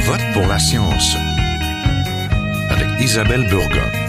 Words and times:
vote 0.00 0.20
pour 0.32 0.46
la 0.46 0.58
science 0.58 1.16
avec 2.70 2.88
Isabelle 3.00 3.46
Burgon. 3.48 3.99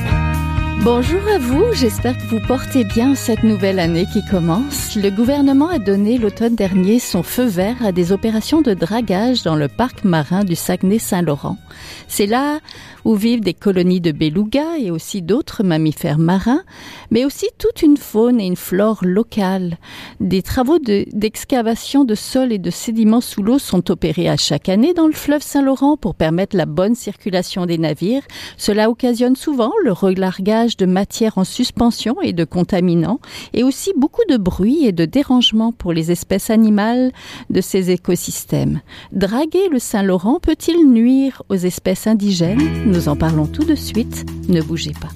Bonjour 0.83 1.21
à 1.27 1.37
vous, 1.37 1.71
j'espère 1.73 2.17
que 2.17 2.23
vous 2.23 2.39
portez 2.47 2.83
bien 2.83 3.13
cette 3.13 3.43
nouvelle 3.43 3.77
année 3.77 4.07
qui 4.11 4.25
commence. 4.25 4.95
Le 4.95 5.11
gouvernement 5.11 5.67
a 5.69 5.77
donné 5.77 6.17
l'automne 6.17 6.55
dernier 6.55 6.97
son 6.97 7.21
feu 7.21 7.45
vert 7.45 7.85
à 7.85 7.91
des 7.91 8.11
opérations 8.11 8.63
de 8.63 8.73
dragage 8.73 9.43
dans 9.43 9.55
le 9.55 9.67
parc 9.67 10.03
marin 10.03 10.43
du 10.43 10.55
Saguenay-Saint-Laurent. 10.55 11.57
C'est 12.07 12.25
là 12.25 12.59
où 13.05 13.15
vivent 13.15 13.41
des 13.41 13.53
colonies 13.53 14.01
de 14.01 14.11
belugas 14.11 14.77
et 14.79 14.91
aussi 14.91 15.21
d'autres 15.21 15.63
mammifères 15.63 16.17
marins, 16.17 16.63
mais 17.09 17.25
aussi 17.25 17.47
toute 17.57 17.81
une 17.81 17.97
faune 17.97 18.39
et 18.39 18.45
une 18.45 18.55
flore 18.55 18.99
locale. 19.03 19.77
Des 20.19 20.41
travaux 20.41 20.79
d'excavation 20.79 22.03
de, 22.03 22.15
sol 22.15 22.51
et 22.51 22.59
de 22.59 22.69
sédiments 22.69 23.21
sous 23.21 23.43
l'eau 23.43 23.59
sont 23.59 23.91
opérés 23.91 24.29
à 24.29 24.37
chaque 24.37 24.69
année 24.69 24.93
dans 24.93 25.07
le 25.07 25.13
fleuve 25.13 25.41
Saint-Laurent 25.41 25.97
pour 25.97 26.15
permettre 26.15 26.55
la 26.55 26.65
bonne 26.65 26.95
circulation 26.95 27.65
des 27.65 27.77
navires. 27.77 28.23
Cela 28.57 28.89
occasionne 28.89 29.35
souvent 29.35 29.71
le 29.83 29.91
relargage 29.91 30.70
de 30.77 30.85
matières 30.85 31.37
en 31.37 31.43
suspension 31.43 32.21
et 32.21 32.33
de 32.33 32.43
contaminants, 32.43 33.19
et 33.53 33.63
aussi 33.63 33.91
beaucoup 33.95 34.23
de 34.29 34.37
bruit 34.37 34.85
et 34.85 34.91
de 34.91 35.05
dérangement 35.05 35.71
pour 35.71 35.93
les 35.93 36.11
espèces 36.11 36.49
animales 36.49 37.11
de 37.49 37.61
ces 37.61 37.91
écosystèmes. 37.91 38.81
Draguer 39.11 39.69
le 39.69 39.79
Saint-Laurent 39.79 40.39
peut-il 40.39 40.89
nuire 40.89 41.43
aux 41.49 41.55
espèces 41.55 42.07
indigènes? 42.07 42.61
Nous 42.85 43.09
en 43.09 43.15
parlons 43.15 43.47
tout 43.47 43.63
de 43.63 43.75
suite. 43.75 44.25
Ne 44.47 44.61
bougez 44.61 44.93
pas. 44.99 45.09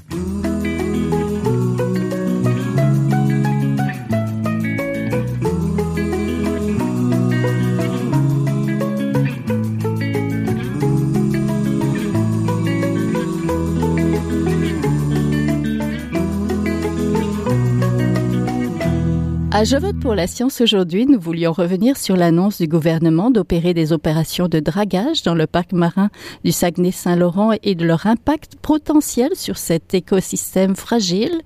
À 19.57 19.63
Je 19.63 19.77
vote 19.77 19.97
pour 20.01 20.15
la 20.15 20.27
science 20.27 20.59
aujourd'hui, 20.59 21.05
nous 21.05 21.17
voulions 21.17 21.53
revenir 21.53 21.95
sur 21.95 22.17
l'annonce 22.17 22.59
du 22.59 22.67
gouvernement 22.67 23.31
d'opérer 23.31 23.73
des 23.73 23.93
opérations 23.93 24.49
de 24.49 24.59
dragage 24.59 25.23
dans 25.23 25.33
le 25.33 25.47
parc 25.47 25.71
marin 25.71 26.09
du 26.43 26.51
Saguenay-Saint-Laurent 26.51 27.53
et 27.63 27.73
de 27.73 27.85
leur 27.85 28.05
impact 28.05 28.57
potentiel 28.61 29.29
sur 29.33 29.57
cet 29.57 29.93
écosystème 29.93 30.75
fragile. 30.75 31.39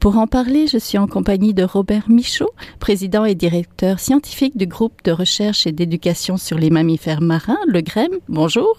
Pour 0.00 0.16
en 0.16 0.26
parler, 0.26 0.66
je 0.66 0.78
suis 0.78 0.96
en 0.96 1.06
compagnie 1.06 1.52
de 1.52 1.62
Robert 1.62 2.08
Michaud, 2.08 2.48
président 2.80 3.26
et 3.26 3.34
directeur 3.34 4.00
scientifique 4.00 4.56
du 4.56 4.66
groupe 4.66 5.04
de 5.04 5.12
recherche 5.12 5.66
et 5.66 5.72
d'éducation 5.72 6.38
sur 6.38 6.56
les 6.56 6.70
mammifères 6.70 7.20
marins, 7.20 7.60
le 7.66 7.82
GREM. 7.82 8.12
Bonjour. 8.30 8.78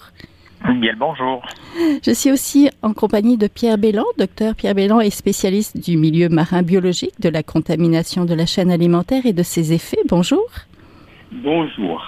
Bien 0.63 0.93
bonjour. 0.97 1.43
Je 2.05 2.11
suis 2.11 2.31
aussi 2.31 2.69
en 2.81 2.93
compagnie 2.93 3.37
de 3.37 3.47
Pierre 3.47 3.77
Bélan. 3.77 4.05
Docteur 4.17 4.55
Pierre 4.55 4.75
Bélan 4.75 5.01
est 5.01 5.09
spécialiste 5.09 5.77
du 5.77 5.97
milieu 5.97 6.29
marin 6.29 6.61
biologique, 6.61 7.19
de 7.19 7.27
la 7.27 7.43
contamination 7.43 8.23
de 8.23 8.33
la 8.33 8.45
chaîne 8.45 8.71
alimentaire 8.71 9.25
et 9.25 9.33
de 9.33 9.43
ses 9.43 9.73
effets. 9.73 9.99
Bonjour. 10.07 10.45
Bonjour. 11.33 12.01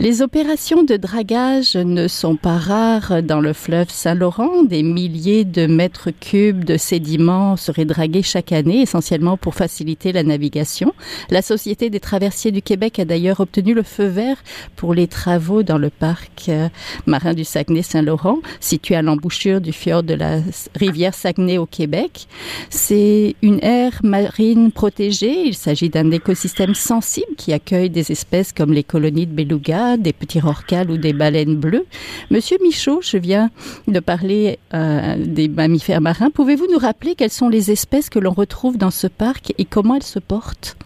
Les 0.00 0.22
opérations 0.22 0.84
de 0.84 0.96
dragage 0.96 1.74
ne 1.74 2.06
sont 2.06 2.36
pas 2.36 2.56
rares 2.56 3.22
dans 3.22 3.40
le 3.40 3.52
fleuve 3.52 3.90
Saint-Laurent. 3.90 4.62
Des 4.62 4.84
milliers 4.84 5.44
de 5.44 5.66
mètres 5.66 6.10
cubes 6.12 6.64
de 6.64 6.76
sédiments 6.76 7.56
seraient 7.56 7.84
dragués 7.84 8.22
chaque 8.22 8.52
année, 8.52 8.82
essentiellement 8.82 9.36
pour 9.36 9.56
faciliter 9.56 10.12
la 10.12 10.22
navigation. 10.22 10.92
La 11.30 11.42
Société 11.42 11.90
des 11.90 11.98
traversiers 11.98 12.52
du 12.52 12.62
Québec 12.62 13.00
a 13.00 13.04
d'ailleurs 13.04 13.40
obtenu 13.40 13.74
le 13.74 13.82
feu 13.82 14.06
vert 14.06 14.36
pour 14.76 14.94
les 14.94 15.08
travaux 15.08 15.64
dans 15.64 15.78
le 15.78 15.90
parc 15.90 16.48
euh, 16.48 16.68
marin 17.06 17.34
du 17.34 17.44
Saguenay-Saint-Laurent, 17.44 18.38
situé 18.60 18.94
à 18.94 19.02
l'embouchure 19.02 19.60
du 19.60 19.72
fjord 19.72 20.04
de 20.04 20.14
la 20.14 20.38
rivière 20.76 21.14
Saguenay 21.14 21.58
au 21.58 21.66
Québec. 21.66 22.28
C'est 22.70 23.34
une 23.42 23.58
aire 23.64 23.98
marine 24.04 24.70
protégée. 24.70 25.46
Il 25.46 25.54
s'agit 25.54 25.88
d'un 25.88 26.10
écosystème 26.12 26.74
sensible 26.74 27.34
qui 27.36 27.52
accueille 27.52 27.90
des 27.90 28.12
espèces 28.12 28.52
comme 28.52 28.72
les 28.72 28.84
colonies 28.84 29.26
de 29.26 29.32
des 29.44 30.12
petits 30.12 30.40
rorquals 30.40 30.90
ou 30.90 30.96
des 30.96 31.12
baleines 31.12 31.56
bleues. 31.56 31.86
Monsieur 32.30 32.56
Michaud, 32.62 33.00
je 33.02 33.16
viens 33.16 33.50
de 33.86 34.00
parler 34.00 34.58
euh, 34.74 35.14
des 35.18 35.48
mammifères 35.48 36.00
marins. 36.00 36.30
Pouvez-vous 36.30 36.66
nous 36.70 36.78
rappeler 36.78 37.14
quelles 37.14 37.30
sont 37.30 37.48
les 37.48 37.70
espèces 37.70 38.10
que 38.10 38.18
l'on 38.18 38.32
retrouve 38.32 38.78
dans 38.78 38.90
ce 38.90 39.06
parc 39.06 39.52
et 39.58 39.64
comment 39.64 39.94
elles 39.94 40.02
se 40.02 40.18
portent? 40.18 40.76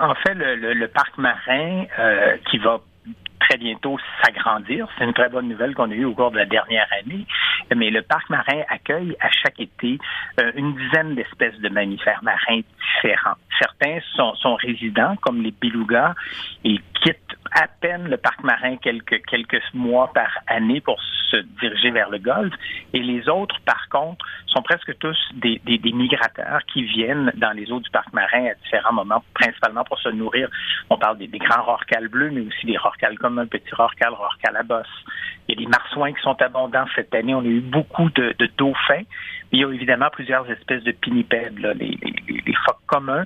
en 0.00 0.14
fait, 0.14 0.34
le, 0.34 0.86
parc 0.86 1.18
marin 1.18 1.84
euh, 1.98 2.36
qui 2.48 2.58
va 2.58 2.80
très 3.40 3.58
bientôt 3.58 3.98
s'agrandir. 4.22 4.86
C'est 4.96 5.04
une 5.04 5.14
très 5.14 5.28
bonne 5.28 5.48
nouvelle 5.48 5.74
qu'on 5.74 5.90
a 5.90 5.94
eue 5.94 6.04
au 6.04 6.14
cours 6.14 6.30
de 6.30 6.36
la 6.36 6.46
dernière 6.46 6.86
année. 7.02 7.26
Mais 7.74 7.90
le 7.90 8.02
parc 8.02 8.28
marin 8.30 8.62
accueille 8.68 9.16
à 9.20 9.28
chaque 9.30 9.58
été 9.58 9.98
euh, 10.40 10.52
une 10.54 10.74
dizaine 10.76 11.14
d'espèces 11.14 11.58
de 11.58 11.68
mammifères 11.68 12.22
marins 12.22 12.60
différents. 12.94 13.36
Certains 13.58 13.98
sont, 14.14 14.34
sont 14.36 14.54
résidents, 14.54 15.16
comme 15.22 15.42
les 15.42 15.52
belugas. 15.52 16.14
Ils 16.64 16.80
quittent 17.02 17.29
à 17.52 17.66
peine 17.80 18.08
le 18.08 18.16
parc 18.16 18.42
marin 18.42 18.76
quelques, 18.76 19.24
quelques 19.26 19.62
mois 19.74 20.12
par 20.12 20.30
année 20.46 20.80
pour 20.80 21.00
se 21.30 21.36
diriger 21.60 21.90
vers 21.90 22.10
le 22.10 22.18
golfe. 22.18 22.54
Et 22.92 23.00
les 23.00 23.28
autres, 23.28 23.56
par 23.64 23.88
contre, 23.88 24.24
sont 24.46 24.62
presque 24.62 24.96
tous 24.98 25.16
des, 25.34 25.60
des, 25.64 25.78
des, 25.78 25.92
migrateurs 25.92 26.60
qui 26.72 26.82
viennent 26.82 27.32
dans 27.36 27.52
les 27.52 27.70
eaux 27.70 27.80
du 27.80 27.90
parc 27.90 28.12
marin 28.12 28.46
à 28.46 28.54
différents 28.54 28.92
moments, 28.92 29.22
principalement 29.34 29.84
pour 29.84 29.98
se 30.00 30.08
nourrir. 30.08 30.48
On 30.90 30.98
parle 30.98 31.18
des, 31.18 31.28
des 31.28 31.38
grands 31.38 31.62
rorquals 31.62 32.08
bleus, 32.08 32.30
mais 32.30 32.40
aussi 32.40 32.66
des 32.66 32.76
rorquals 32.76 33.18
communs, 33.18 33.46
petits 33.46 33.74
rorquals, 33.74 34.14
rorquals 34.14 34.56
à 34.56 34.62
bosse. 34.62 34.86
Il 35.48 35.54
y 35.54 35.62
a 35.62 35.64
des 35.64 35.70
marsouins 35.70 36.12
qui 36.12 36.22
sont 36.22 36.40
abondants 36.40 36.86
cette 36.94 37.14
année. 37.14 37.34
On 37.34 37.40
a 37.40 37.44
eu 37.44 37.60
beaucoup 37.60 38.10
de, 38.10 38.34
de 38.38 38.48
dauphins. 38.56 39.02
Il 39.52 39.60
y 39.60 39.64
a 39.64 39.72
évidemment 39.72 40.08
plusieurs 40.10 40.48
espèces 40.50 40.84
de 40.84 40.92
pinnipèdes, 40.92 41.58
là, 41.58 41.74
les, 41.74 41.98
les, 42.02 42.42
les 42.46 42.54
phoques 42.64 42.86
communs, 42.86 43.24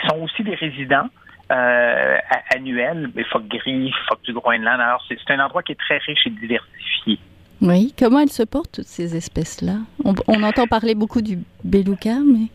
qui 0.00 0.06
sont 0.08 0.18
aussi 0.22 0.42
des 0.42 0.54
résidents 0.54 1.08
euh, 1.54 2.16
annuel, 2.54 3.10
les 3.14 3.24
phoques 3.24 3.48
gris, 3.48 3.92
phoques 4.08 4.22
du 4.24 4.32
Groenland. 4.32 4.80
Alors, 4.80 5.02
c'est 5.08 5.18
un 5.30 5.44
endroit 5.44 5.62
qui 5.62 5.72
est 5.72 5.78
très 5.78 5.98
riche 5.98 6.26
et 6.26 6.30
diversifié. 6.30 7.18
Oui, 7.60 7.94
comment 7.98 8.20
elles 8.20 8.30
se 8.30 8.42
portent, 8.42 8.72
toutes 8.72 8.86
ces 8.86 9.16
espèces-là? 9.16 9.76
On, 10.04 10.14
on, 10.26 10.42
entend 10.42 10.66
parler 10.66 10.94
beaucoup 10.94 11.22
du 11.22 11.38
beluga, 11.62 12.16
mais... 12.24 12.48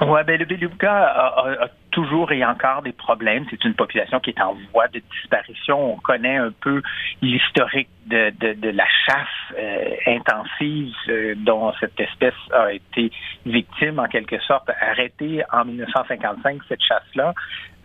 Oui, 0.00 0.20
ben, 0.26 0.38
le 0.38 0.44
beluga 0.44 0.92
a, 0.92 1.26
a, 1.26 1.64
a, 1.64 1.68
toujours 1.92 2.32
et 2.32 2.44
encore 2.44 2.82
des 2.82 2.92
problèmes. 2.92 3.44
C'est 3.50 3.64
une 3.64 3.74
population 3.74 4.18
qui 4.18 4.30
est 4.30 4.40
en 4.40 4.56
voie 4.72 4.88
de 4.88 5.00
disparition. 5.12 5.94
On 5.94 5.96
connaît 5.96 6.36
un 6.36 6.50
peu 6.50 6.82
l'historique 7.20 7.88
de, 8.06 8.32
de, 8.40 8.54
de, 8.54 8.68
la 8.70 8.86
chasse 9.06 9.28
euh, 9.56 9.94
intensive 10.06 10.92
euh, 11.08 11.34
dont 11.36 11.72
cette 11.78 11.98
espèce 12.00 12.34
a 12.52 12.72
été 12.72 13.12
victime, 13.46 14.00
en 14.00 14.06
quelque 14.06 14.40
sorte, 14.40 14.68
arrêtée 14.80 15.42
en 15.52 15.64
1955, 15.64 16.60
cette 16.68 16.82
chasse-là. 16.82 17.32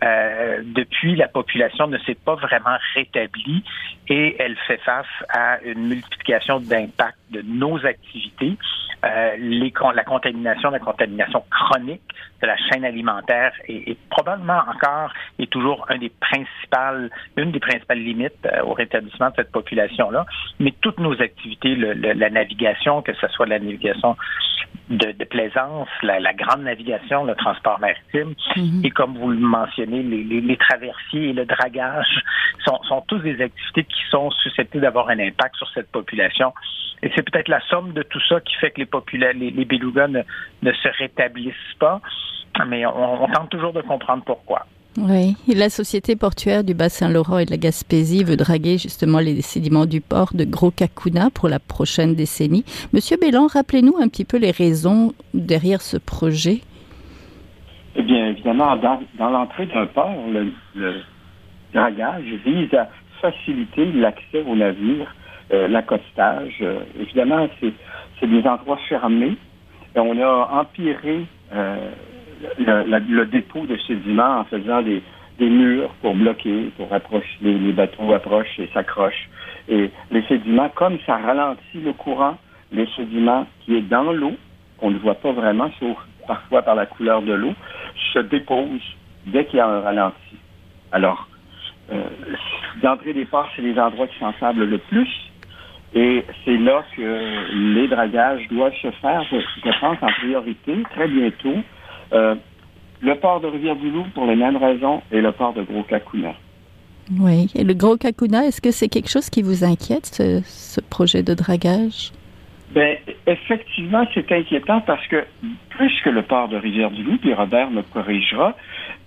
Euh, 0.02 0.62
depuis, 0.64 1.16
la 1.16 1.28
population 1.28 1.86
ne 1.86 1.98
s'est 1.98 2.14
pas 2.16 2.34
vraiment 2.36 2.76
rétablie 2.94 3.62
et 4.08 4.36
elle 4.38 4.56
fait 4.66 4.78
face 4.78 5.06
à 5.28 5.60
une 5.62 5.88
multiplication 5.88 6.60
d'impacts 6.60 7.18
de 7.30 7.42
nos 7.42 7.84
activités. 7.84 8.56
Euh, 9.04 9.36
les, 9.38 9.72
la 9.94 10.02
contamination, 10.02 10.70
la 10.70 10.80
contamination 10.80 11.44
chronique 11.50 12.02
de 12.42 12.46
la 12.48 12.56
chaîne 12.56 12.84
alimentaire 12.84 13.52
est, 13.68 13.90
est, 13.90 13.98
probablement 14.10 14.60
encore 14.68 15.12
et 15.38 15.46
toujours 15.46 15.86
un 15.88 15.98
des 15.98 16.08
principales, 16.08 17.08
une 17.36 17.52
des 17.52 17.60
principales 17.60 17.98
limites 17.98 18.44
euh, 18.46 18.62
au 18.62 18.72
rétablissement 18.72 19.30
de 19.30 19.34
cette 19.36 19.52
population-là. 19.52 20.26
Mais 20.58 20.74
toutes 20.80 20.98
nos 20.98 21.20
activités, 21.22 21.76
le, 21.76 21.92
le, 21.92 22.12
la 22.12 22.30
navigation, 22.30 23.00
que 23.02 23.12
ce 23.14 23.28
soit 23.28 23.46
la 23.46 23.60
navigation 23.60 24.16
de, 24.90 25.12
de 25.12 25.24
plaisance, 25.24 25.88
la, 26.02 26.18
la, 26.18 26.32
grande 26.32 26.62
navigation, 26.62 27.24
le 27.24 27.34
transport 27.34 27.78
maritime, 27.78 28.34
mm-hmm. 28.56 28.86
et 28.86 28.90
comme 28.90 29.16
vous 29.16 29.28
le 29.28 29.38
mentionnez, 29.38 30.02
les, 30.02 30.24
les, 30.24 30.40
les, 30.40 30.56
traversiers 30.56 31.28
et 31.28 31.32
le 31.32 31.44
dragage 31.44 32.24
sont, 32.64 32.82
sont 32.84 33.02
tous 33.06 33.18
des 33.18 33.40
activités 33.40 33.84
qui 33.84 34.00
sont 34.10 34.30
susceptibles 34.30 34.82
d'avoir 34.82 35.08
un 35.10 35.18
impact 35.18 35.56
sur 35.56 35.70
cette 35.70 35.90
population. 35.92 36.52
Et 37.02 37.10
c'est 37.14 37.22
peut-être 37.22 37.48
la 37.48 37.60
somme 37.68 37.92
de 37.92 38.02
tout 38.02 38.20
ça 38.28 38.40
qui 38.40 38.54
fait 38.56 38.70
que 38.72 38.80
les, 38.80 38.87
popula 38.88 39.32
les, 39.32 39.50
les 39.50 39.64
belugas 39.64 40.08
ne, 40.08 40.22
ne 40.62 40.72
se 40.72 40.88
rétablissent 40.98 41.54
pas, 41.78 42.00
mais 42.66 42.84
on, 42.86 43.24
on 43.24 43.28
tente 43.28 43.50
toujours 43.50 43.72
de 43.72 43.82
comprendre 43.82 44.24
pourquoi. 44.24 44.66
Oui, 45.00 45.36
et 45.48 45.54
la 45.54 45.68
société 45.68 46.16
portuaire 46.16 46.64
du 46.64 46.74
Bas-Saint-Laurent 46.74 47.38
et 47.38 47.44
de 47.44 47.52
la 47.52 47.56
Gaspésie 47.56 48.24
veut 48.24 48.36
draguer 48.36 48.78
justement 48.78 49.20
les 49.20 49.42
sédiments 49.42 49.86
du 49.86 50.00
port 50.00 50.30
de 50.34 50.44
Gros 50.44 50.72
Cacuna 50.72 51.30
pour 51.30 51.48
la 51.48 51.60
prochaine 51.60 52.16
décennie. 52.16 52.64
Monsieur 52.92 53.16
Bélan, 53.16 53.46
rappelez-nous 53.46 53.96
un 54.00 54.08
petit 54.08 54.24
peu 54.24 54.38
les 54.38 54.50
raisons 54.50 55.12
derrière 55.34 55.82
ce 55.82 55.98
projet. 55.98 56.62
Eh 57.94 58.02
bien, 58.02 58.28
évidemment, 58.28 58.76
dans, 58.76 59.00
dans 59.18 59.30
l'entrée 59.30 59.66
d'un 59.66 59.86
port, 59.86 60.14
le, 60.32 60.52
le, 60.74 60.94
dragage 61.72 62.24
vise 62.44 62.72
à 62.74 62.88
faciliter 63.20 63.92
l'accès 63.92 64.42
aux 64.46 64.56
navires, 64.56 65.14
euh, 65.52 65.68
l'accostage. 65.68 66.56
Euh, 66.60 66.80
évidemment, 67.00 67.48
c'est 67.60 67.72
des 68.26 68.46
endroits 68.46 68.78
fermés. 68.88 69.36
Et 69.94 69.98
on 69.98 70.20
a 70.20 70.60
empiré 70.60 71.24
euh, 71.52 71.90
le, 72.58 73.24
dépôt 73.24 73.66
de 73.66 73.76
sédiments 73.86 74.40
en 74.40 74.44
faisant 74.44 74.82
des, 74.82 75.02
des, 75.38 75.48
murs 75.48 75.90
pour 76.02 76.14
bloquer, 76.14 76.70
pour 76.76 76.92
approcher, 76.92 77.26
les, 77.40 77.72
bateaux 77.72 78.12
approchent 78.12 78.58
et 78.58 78.68
s'accrochent. 78.72 79.28
Et 79.68 79.90
les 80.10 80.22
sédiments, 80.22 80.70
comme 80.74 80.98
ça 81.06 81.16
ralentit 81.16 81.80
le 81.82 81.92
courant, 81.92 82.38
les 82.72 82.86
sédiments 82.96 83.46
qui 83.60 83.76
est 83.76 83.82
dans 83.82 84.12
l'eau, 84.12 84.34
qu'on 84.78 84.90
ne 84.90 84.98
voit 84.98 85.14
pas 85.16 85.32
vraiment, 85.32 85.70
sauf 85.80 85.96
parfois 86.26 86.62
par 86.62 86.74
la 86.74 86.86
couleur 86.86 87.22
de 87.22 87.32
l'eau, 87.32 87.54
se 88.12 88.18
déposent 88.20 88.96
dès 89.26 89.46
qu'il 89.46 89.58
y 89.58 89.60
a 89.60 89.66
un 89.66 89.80
ralenti. 89.80 90.36
Alors, 90.92 91.28
euh, 91.90 92.02
d'entrée 92.82 93.14
départ, 93.14 93.48
c'est 93.56 93.62
les 93.62 93.78
endroits 93.78 94.06
qui 94.06 94.18
s'ensablent 94.18 94.64
le 94.64 94.78
plus. 94.78 95.08
Et 95.94 96.24
c'est 96.44 96.56
là 96.56 96.84
que 96.96 97.74
les 97.74 97.88
dragages 97.88 98.46
doivent 98.48 98.74
se 98.82 98.90
faire, 98.90 99.22
je, 99.30 99.80
pense, 99.80 99.96
en 100.02 100.12
priorité, 100.20 100.74
très 100.90 101.08
bientôt. 101.08 101.56
Euh, 102.12 102.34
le 103.00 103.14
port 103.14 103.40
de 103.40 103.46
Rivière-du-Loup, 103.46 104.06
pour 104.14 104.26
les 104.26 104.36
mêmes 104.36 104.56
raisons, 104.56 105.02
et 105.10 105.20
le 105.20 105.32
port 105.32 105.54
de 105.54 105.62
Gros-Cacuna. 105.62 106.34
Oui. 107.18 107.50
Et 107.54 107.64
le 107.64 107.74
Gros-Cacuna, 107.74 108.46
est-ce 108.46 108.60
que 108.60 108.70
c'est 108.70 108.88
quelque 108.88 109.08
chose 109.08 109.30
qui 109.30 109.42
vous 109.42 109.64
inquiète, 109.64 110.06
ce, 110.06 110.80
projet 110.80 111.22
de 111.22 111.34
dragage? 111.34 112.12
Ben, 112.74 112.98
effectivement, 113.26 114.06
c'est 114.12 114.30
inquiétant 114.30 114.82
parce 114.82 115.06
que 115.06 115.24
plus 115.70 115.92
que 116.04 116.10
le 116.10 116.22
port 116.22 116.48
de 116.48 116.56
Rivière-du-Loup, 116.56 117.16
puis 117.18 117.32
Robert 117.32 117.70
me 117.70 117.80
corrigera, 117.80 118.54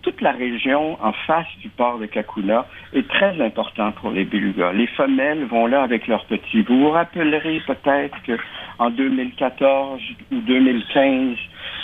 toute 0.01 0.21
la 0.21 0.31
région 0.31 0.98
en 1.03 1.13
face 1.27 1.48
du 1.62 1.69
port 1.69 2.00
de 2.00 2.06
Kakula 2.06 2.65
est 2.94 3.07
très 3.07 3.39
importante 3.42 3.95
pour 3.95 4.12
les 4.12 4.25
belugas. 4.25 4.74
Les 4.74 4.88
femelles 4.88 5.45
vont 5.45 5.68
là 5.68 5.83
avec 5.83 6.07
leurs 6.07 6.25
petits. 6.25 6.62
Vous 6.63 6.80
vous 6.80 6.89
rappellerez 6.89 7.62
peut-être 7.68 8.18
qu'en 8.25 8.89
2014 8.89 10.01
ou 10.31 10.36
2015, 10.42 11.38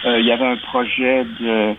euh, 0.05 0.19
il 0.19 0.25
y 0.25 0.31
avait 0.31 0.45
un 0.45 0.57
projet 0.57 1.25
de 1.39 1.75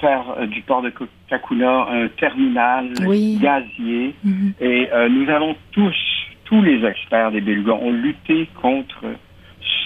faire 0.00 0.24
euh, 0.38 0.46
du 0.46 0.62
port 0.62 0.82
de 0.82 0.92
Kakula 1.28 1.88
un 1.90 2.08
terminal 2.08 2.92
gazier. 3.40 4.14
Mhm. 4.24 4.54
Et 4.60 4.88
euh, 4.92 5.08
nous 5.08 5.28
avons 5.30 5.56
tous, 5.72 5.96
tous 6.44 6.62
les 6.62 6.84
experts 6.84 7.32
des 7.32 7.40
belugas 7.40 7.78
ont 7.80 7.92
lutté 7.92 8.48
contre 8.60 9.04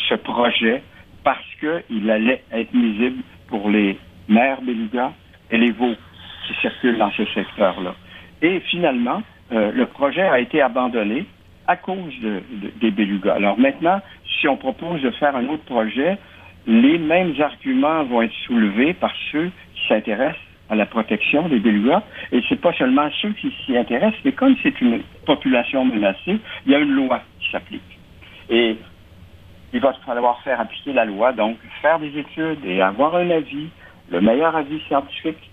ce 0.09 0.15
projet 0.15 0.83
parce 1.25 1.45
qu'il 1.61 2.11
allait 2.11 2.43
être 2.53 2.75
nuisible 2.75 3.23
pour 3.49 3.69
les 3.71 3.99
mères 4.29 4.63
belugas 4.63 5.13
et 5.51 5.59
les 5.59 5.73
veaux 5.73 5.95
qui 6.47 6.55
circulent 6.61 6.99
dans 6.99 7.11
ce 7.13 7.25
secteur-là. 7.27 7.95
Et 8.43 8.61
finalement, 8.61 9.23
euh, 9.53 9.73
le 9.73 9.87
projet 9.87 10.23
a 10.23 10.39
été 10.39 10.63
abandonné 10.63 11.27
à 11.67 11.77
cause 11.77 12.15
des 12.81 12.91
belugas. 12.91 13.35
Alors 13.35 13.59
maintenant, 13.59 14.01
si 14.41 14.49
on 14.49 14.57
propose 14.57 15.03
de 15.03 15.11
faire 15.13 15.37
un 15.37 15.47
autre 15.49 15.65
projet, 15.65 16.19
les 16.67 16.99
mêmes 16.99 17.35
arguments 17.41 18.05
vont 18.05 18.23
être 18.23 18.35
soulevés 18.47 18.95
par 18.95 19.13
ceux 19.31 19.51
qui 19.75 19.89
s'intéressent 19.89 20.41
à 20.69 20.77
la 20.77 20.87
protection 20.87 21.49
des 21.49 21.59
belugas. 21.59 22.03
Et 22.33 22.43
c'est 22.49 22.61
pas 22.61 22.73
seulement 22.75 23.09
ceux 23.21 23.33
qui 23.33 23.53
s'y 23.65 23.77
intéressent, 23.77 24.21
mais 24.25 24.33
comme 24.33 24.57
c'est 24.63 24.81
une 24.81 25.03
population 25.27 25.85
menacée, 25.85 26.39
il 26.67 26.73
y 26.73 26.75
a 26.75 26.79
une 26.79 26.93
loi 26.93 27.21
qui 27.41 27.51
s'applique. 27.51 27.99
Et 28.49 28.77
il 29.73 29.81
va 29.81 29.93
falloir 30.07 30.41
faire 30.43 30.61
appliquer 30.61 30.93
la 30.93 31.05
loi, 31.05 31.33
donc 31.33 31.57
faire 31.83 31.99
des 31.99 32.17
études 32.19 32.65
et 32.65 32.81
avoir 32.81 33.15
un 33.17 33.31
avis 33.31 33.69
le 34.11 34.21
meilleur 34.21 34.55
avis 34.55 34.81
scientifique 34.89 35.51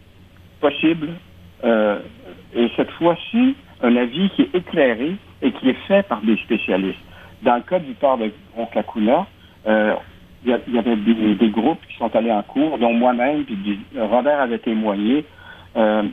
possible. 0.60 1.10
Euh, 1.64 2.00
et 2.56 2.70
cette 2.76 2.92
fois-ci, 2.92 3.56
un 3.82 3.96
avis 3.96 4.30
qui 4.32 4.44
est 4.44 4.56
éclairé 4.56 5.16
et 5.42 5.52
qui 5.52 5.70
est 5.70 5.88
fait 5.88 6.04
par 6.08 6.22
des 6.22 6.38
spécialistes. 6.38 7.00
Dans 7.44 7.56
le 7.56 7.62
cas 7.62 7.80
du 7.80 7.94
port 7.94 8.18
de 8.18 8.32
Oncacuna, 8.58 9.28
euh, 9.68 9.94
il 10.46 10.52
y, 10.52 10.78
avait 10.78 10.96
des, 10.96 11.50
groupes 11.50 11.80
qui 11.90 11.98
sont 11.98 12.16
allés 12.16 12.32
en 12.32 12.44
cours, 12.44 12.78
dont 12.78 12.94
moi-même, 12.94 13.44
puis 13.44 13.80
Robert 13.98 14.40
avait 14.40 14.60
témoigné. 14.60 15.26
Euh, 15.76 16.04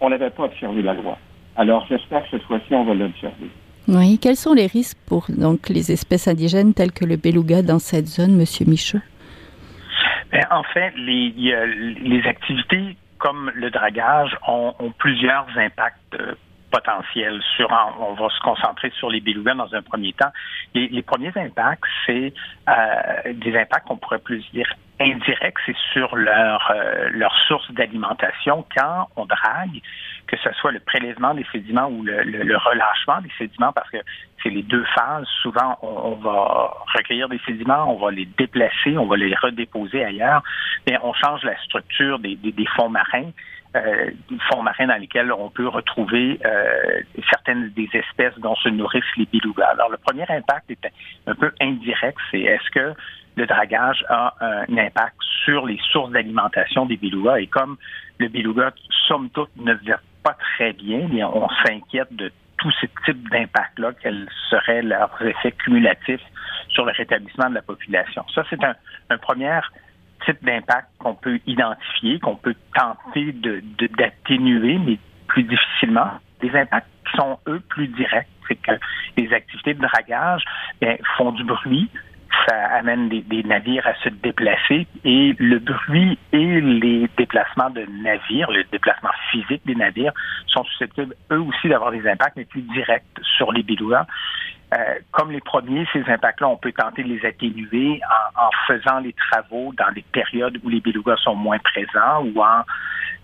on 0.00 0.10
n'avait 0.10 0.30
pas 0.30 0.44
observé 0.44 0.82
la 0.82 0.94
loi. 0.94 1.18
Alors, 1.56 1.84
j'espère 1.88 2.22
que 2.24 2.30
cette 2.32 2.42
fois-ci, 2.42 2.72
on 2.72 2.84
va 2.84 2.94
l'observer. 2.94 3.48
Oui. 3.88 4.18
Quels 4.18 4.36
sont 4.36 4.52
les 4.52 4.66
risques 4.66 4.98
pour 5.06 5.26
donc 5.28 5.68
les 5.70 5.92
espèces 5.92 6.28
indigènes 6.28 6.72
telles 6.72 6.92
que 6.92 7.04
le 7.04 7.16
beluga 7.16 7.62
dans 7.62 7.78
cette 7.78 8.06
zone, 8.06 8.36
Monsieur 8.36 8.66
Michaud? 8.66 9.00
Ben, 10.30 10.44
en 10.50 10.62
fait, 10.62 10.92
les, 10.96 11.30
les 11.30 12.26
activités 12.26 12.96
comme 13.18 13.50
le 13.54 13.70
dragage 13.70 14.36
ont, 14.46 14.74
plusieurs 14.98 15.46
impacts 15.56 16.14
euh, 16.14 16.34
potentiels. 16.70 17.40
Sur, 17.56 17.70
on 17.98 18.12
va 18.14 18.28
se 18.28 18.40
concentrer 18.40 18.92
sur 18.98 19.08
les 19.08 19.20
belugas 19.20 19.54
dans 19.54 19.72
un 19.74 19.82
premier 19.82 20.12
temps. 20.12 20.32
Les, 20.74 20.88
les 20.88 21.02
premiers 21.02 21.32
impacts, 21.36 21.84
c'est 22.04 22.34
euh, 22.68 23.32
des 23.32 23.56
impacts 23.56 23.86
qu'on 23.86 23.96
pourrait 23.96 24.18
plus 24.18 24.44
dire 24.52 24.70
indirects, 25.00 25.58
c'est 25.66 25.76
sur 25.92 26.14
leur, 26.16 26.70
euh, 26.70 27.08
leur 27.12 27.34
source 27.46 27.70
d'alimentation 27.72 28.64
quand 28.76 29.08
on 29.16 29.26
drague 29.26 29.80
que 30.26 30.36
ce 30.38 30.52
soit 30.54 30.72
le 30.72 30.80
prélèvement 30.80 31.34
des 31.34 31.46
sédiments 31.52 31.88
ou 31.88 32.02
le, 32.02 32.22
le, 32.22 32.56
relâchement 32.56 33.20
des 33.20 33.30
sédiments, 33.38 33.72
parce 33.72 33.88
que 33.90 33.98
c'est 34.42 34.50
les 34.50 34.62
deux 34.62 34.84
phases. 34.94 35.26
Souvent, 35.42 35.78
on, 35.82 36.14
va 36.16 36.72
recueillir 36.94 37.28
des 37.28 37.40
sédiments, 37.46 37.94
on 37.94 38.04
va 38.04 38.10
les 38.10 38.26
déplacer, 38.26 38.96
on 38.96 39.06
va 39.06 39.16
les 39.16 39.34
redéposer 39.34 40.04
ailleurs, 40.04 40.42
mais 40.86 40.98
on 41.02 41.12
change 41.12 41.42
la 41.44 41.56
structure 41.64 42.18
des, 42.18 42.36
des, 42.36 42.52
des 42.52 42.66
fonds 42.76 42.88
marins. 42.88 43.30
Euh, 43.76 44.10
fonds 44.50 44.62
marins 44.62 44.86
dans 44.86 45.00
lesquels 45.00 45.32
on 45.32 45.50
peut 45.50 45.66
retrouver 45.66 46.38
euh, 46.44 47.00
certaines 47.28 47.70
des 47.70 47.88
espèces 47.92 48.38
dont 48.38 48.54
se 48.54 48.68
nourrissent 48.68 49.16
les 49.16 49.26
belugas. 49.26 49.70
Alors, 49.72 49.90
le 49.90 49.96
premier 49.96 50.24
impact 50.28 50.70
est 50.70 50.92
un 51.26 51.34
peu 51.34 51.50
indirect, 51.60 52.16
c'est 52.30 52.40
est-ce 52.40 52.70
que 52.70 52.94
le 53.36 53.46
dragage 53.46 54.04
a 54.08 54.34
un 54.40 54.76
impact 54.76 55.16
sur 55.44 55.66
les 55.66 55.78
sources 55.90 56.10
d'alimentation 56.12 56.86
des 56.86 56.96
belugas 56.96 57.38
et 57.38 57.46
comme 57.46 57.76
le 58.18 58.28
beluga, 58.28 58.72
somme 59.08 59.28
toute, 59.30 59.50
ne 59.56 59.74
vit 59.74 59.92
pas 60.22 60.36
très 60.56 60.72
bien, 60.72 61.08
mais 61.12 61.24
on 61.24 61.48
s'inquiète 61.64 62.14
de 62.14 62.32
tous 62.58 62.72
ces 62.80 62.88
types 63.04 63.28
d'impacts-là, 63.30 63.92
quels 64.02 64.28
seraient 64.48 64.82
leurs 64.82 65.10
effets 65.20 65.52
cumulatifs 65.52 66.22
sur 66.68 66.86
le 66.86 66.92
rétablissement 66.92 67.50
de 67.50 67.54
la 67.54 67.62
population. 67.62 68.24
Ça, 68.34 68.44
c'est 68.48 68.62
un, 68.64 69.18
premier 69.18 69.60
type 70.24 70.42
d'impact 70.42 70.88
qu'on 70.98 71.14
peut 71.14 71.38
identifier, 71.46 72.18
qu'on 72.20 72.36
peut 72.36 72.54
tenter 72.74 73.32
de, 73.32 73.62
d'atténuer, 73.98 74.78
mais 74.78 74.98
plus 75.26 75.42
difficilement. 75.42 76.10
Des 76.40 76.50
impacts 76.56 76.88
qui 77.10 77.16
sont, 77.16 77.38
eux, 77.46 77.60
plus 77.68 77.88
directs. 77.88 78.28
C'est 78.48 78.56
que 78.56 78.72
les 79.16 79.32
activités 79.32 79.74
de 79.74 79.80
dragage 79.80 80.42
bien, 80.80 80.96
font 81.16 81.32
du 81.32 81.44
bruit, 81.44 81.90
ça 82.46 82.56
amène 82.76 83.08
des, 83.08 83.42
navires 83.42 83.86
à 83.86 83.94
se 84.02 84.08
déplacer 84.08 84.86
et 85.04 85.34
le 85.38 85.58
bruit 85.58 86.18
et 86.32 86.60
les 86.60 87.08
déplacements 87.16 87.70
de 87.70 87.86
navires, 88.02 88.50
le 88.50 88.64
déplacement 88.64 89.10
physique 89.30 89.62
des 89.66 89.74
navires 89.74 90.12
sont 90.46 90.64
susceptibles 90.64 91.14
eux 91.32 91.40
aussi 91.40 91.68
d'avoir 91.68 91.90
des 91.90 92.06
impacts 92.08 92.36
mais 92.36 92.44
plus 92.44 92.62
directs 92.62 93.04
sur 93.36 93.52
les 93.52 93.62
belugas. 93.62 94.06
Euh, 94.74 94.98
comme 95.12 95.30
les 95.30 95.40
premiers, 95.40 95.86
ces 95.92 96.02
impacts-là, 96.08 96.48
on 96.48 96.56
peut 96.56 96.72
tenter 96.72 97.04
de 97.04 97.08
les 97.08 97.24
atténuer 97.24 98.00
en, 98.34 98.46
en, 98.46 98.50
faisant 98.66 98.98
les 98.98 99.12
travaux 99.12 99.72
dans 99.76 99.92
des 99.92 100.04
périodes 100.10 100.58
où 100.64 100.68
les 100.68 100.80
belugas 100.80 101.16
sont 101.18 101.36
moins 101.36 101.58
présents 101.58 102.24
ou 102.24 102.42
en 102.42 102.62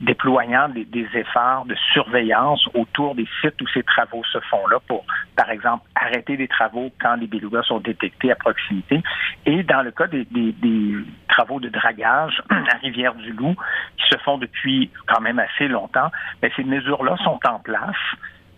déployant 0.01 0.69
des, 0.69 0.87
efforts 1.15 1.67
de 1.67 1.75
surveillance 1.93 2.67
autour 2.75 3.15
des 3.15 3.27
sites 3.41 3.61
où 3.61 3.67
ces 3.69 3.83
travaux 3.83 4.23
se 4.25 4.39
font 4.51 4.67
là 4.69 4.79
pour, 4.87 5.05
par 5.37 5.51
exemple, 5.51 5.85
arrêter 5.95 6.37
des 6.37 6.49
travaux 6.49 6.91
quand 7.01 7.17
les 7.17 7.27
belugas 7.27 7.63
sont 7.65 7.81
détectés 7.81 8.33
à 8.33 8.37
proximité. 8.37 9.03
Et 9.45 9.63
dans 9.63 9.83
le 9.83 9.91
cas 9.91 10.07
des, 10.07 10.27
travaux 11.29 11.61
de 11.61 11.69
dragage 11.69 12.43
à 12.51 12.77
Rivière-du-Loup 12.83 13.55
qui 13.97 14.09
se 14.11 14.19
font 14.19 14.39
depuis 14.39 14.91
quand 15.07 15.21
même 15.21 15.39
assez 15.39 15.69
longtemps, 15.69 16.11
mais 16.43 16.51
ces 16.57 16.65
mesures-là 16.65 17.17
sont 17.23 17.39
en 17.47 17.59
place. 17.59 17.97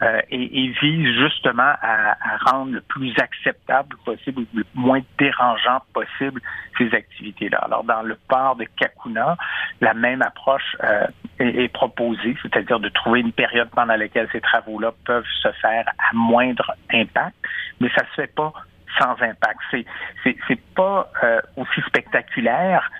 Euh, 0.02 0.20
et, 0.30 0.64
et, 0.64 0.68
vise 0.80 1.16
justement 1.16 1.74
à, 1.80 2.16
rendre 2.50 2.72
le 2.72 2.80
plus 2.80 3.14
acceptable 3.18 3.96
possible 4.04 4.44
le 4.52 4.64
moins 4.74 5.00
dérangeant 5.16 5.80
possible 5.92 6.40
ces 6.76 6.92
activités-là. 6.92 7.58
Alors, 7.58 7.84
dans 7.84 8.02
le 8.02 8.18
port 8.28 8.56
de 8.56 8.64
Kakuna, 8.64 9.36
la 9.80 9.94
même 9.94 10.22
approche 10.22 10.76
euh, 10.82 11.06
est, 11.38 11.72
proposée, 11.72 12.36
c'est-à-dire 12.42 12.80
de 12.80 12.88
trouver 12.88 13.20
une 13.20 13.32
période 13.32 13.68
pendant 13.70 13.94
laquelle 13.94 14.28
ces 14.32 14.40
travaux-là 14.40 14.92
peuvent 15.04 15.28
se 15.40 15.52
faire 15.60 15.84
à 15.98 16.14
moindre 16.14 16.74
impact, 16.92 17.36
mais 17.80 17.88
ça 17.90 18.04
se 18.06 18.22
fait 18.22 18.34
pas 18.34 18.52
sans 18.98 19.12
impact. 19.22 19.60
C'est 19.70 19.86
c'est 20.24 20.60
pas 20.74 21.10
euh, 21.22 21.40
aussi 21.56 21.80
spectaculaire 21.86 22.90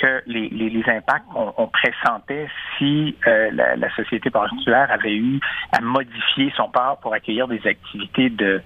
que 0.00 0.22
les, 0.26 0.48
les, 0.48 0.82
impacts 0.88 1.26
qu'on 1.32 1.68
pressentait 1.68 2.48
si 2.76 3.16
euh, 3.26 3.50
la, 3.52 3.94
société 3.94 4.30
portuaire 4.30 4.90
avait 4.90 5.14
eu 5.14 5.40
à 5.72 5.80
modifier 5.80 6.52
son 6.56 6.68
port 6.68 6.98
pour 7.00 7.14
accueillir 7.14 7.48
des 7.48 7.66
activités 7.66 8.30
de, 8.30 8.62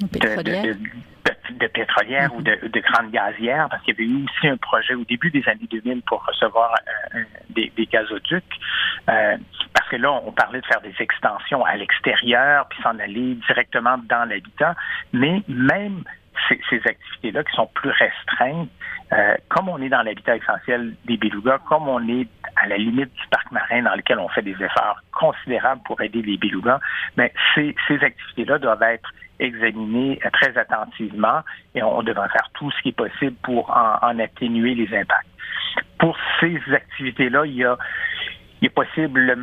de, 0.00 1.66
pétrolières 1.68 2.34
ou 2.34 2.42
de, 2.42 2.68
de 2.68 2.80
grandes 2.80 3.10
gazières, 3.10 3.68
parce 3.70 3.82
qu'il 3.82 3.94
y 3.94 4.02
avait 4.02 4.10
eu 4.10 4.24
aussi 4.24 4.48
un 4.48 4.56
projet 4.56 4.94
au 4.94 5.04
début 5.04 5.30
des 5.30 5.46
années 5.48 5.68
2000 5.70 6.02
pour 6.02 6.24
recevoir 6.24 6.74
euh, 7.14 7.22
des, 7.50 7.72
des, 7.76 7.86
gazoducs. 7.86 8.44
Euh, 9.08 9.36
parce 9.72 9.88
que 9.88 9.96
là, 9.96 10.12
on 10.12 10.32
parlait 10.32 10.60
de 10.60 10.66
faire 10.66 10.80
des 10.80 10.94
extensions 10.98 11.64
à 11.64 11.76
l'extérieur, 11.76 12.66
puis 12.68 12.82
s'en 12.82 12.98
aller 12.98 13.36
directement 13.46 13.98
dans 14.08 14.28
l'habitat. 14.28 14.74
Mais 15.12 15.42
même 15.48 16.02
ces, 16.48 16.60
ces 16.70 16.80
activités-là 16.86 17.44
qui 17.44 17.54
sont 17.54 17.68
plus 17.74 17.90
restreintes, 17.90 18.70
euh, 19.12 19.34
comme 19.48 19.68
on 19.68 19.80
est 19.80 19.88
dans 19.88 20.02
l'habitat 20.02 20.36
essentiel 20.36 20.94
des 21.04 21.16
belugas, 21.16 21.58
comme 21.68 21.88
on 21.88 22.06
est 22.08 22.26
à 22.56 22.66
la 22.66 22.76
limite 22.76 23.12
du 23.12 23.28
parc 23.30 23.50
marin 23.52 23.82
dans 23.82 23.94
lequel 23.94 24.18
on 24.18 24.28
fait 24.28 24.42
des 24.42 24.56
efforts 24.60 25.00
considérables 25.12 25.82
pour 25.84 26.00
aider 26.00 26.22
les 26.22 26.36
belugas, 26.36 26.80
mais 27.16 27.32
ces, 27.54 27.74
ces 27.86 28.02
activités-là 28.02 28.58
doivent 28.58 28.82
être 28.82 29.10
examiner 29.38 30.18
très 30.32 30.56
attentivement 30.56 31.40
et 31.74 31.82
on 31.82 32.02
devrait 32.02 32.28
faire 32.28 32.48
tout 32.54 32.70
ce 32.70 32.82
qui 32.82 32.88
est 32.90 32.96
possible 32.96 33.36
pour 33.42 33.70
en, 33.70 34.18
atténuer 34.18 34.74
les 34.74 34.96
impacts. 34.96 35.28
Pour 35.98 36.16
ces 36.40 36.58
activités-là, 36.72 37.44
il 37.46 37.56
y 37.56 37.64
a 37.64 37.76
il 38.66 38.70
est 38.70 38.74
possible, 38.74 39.36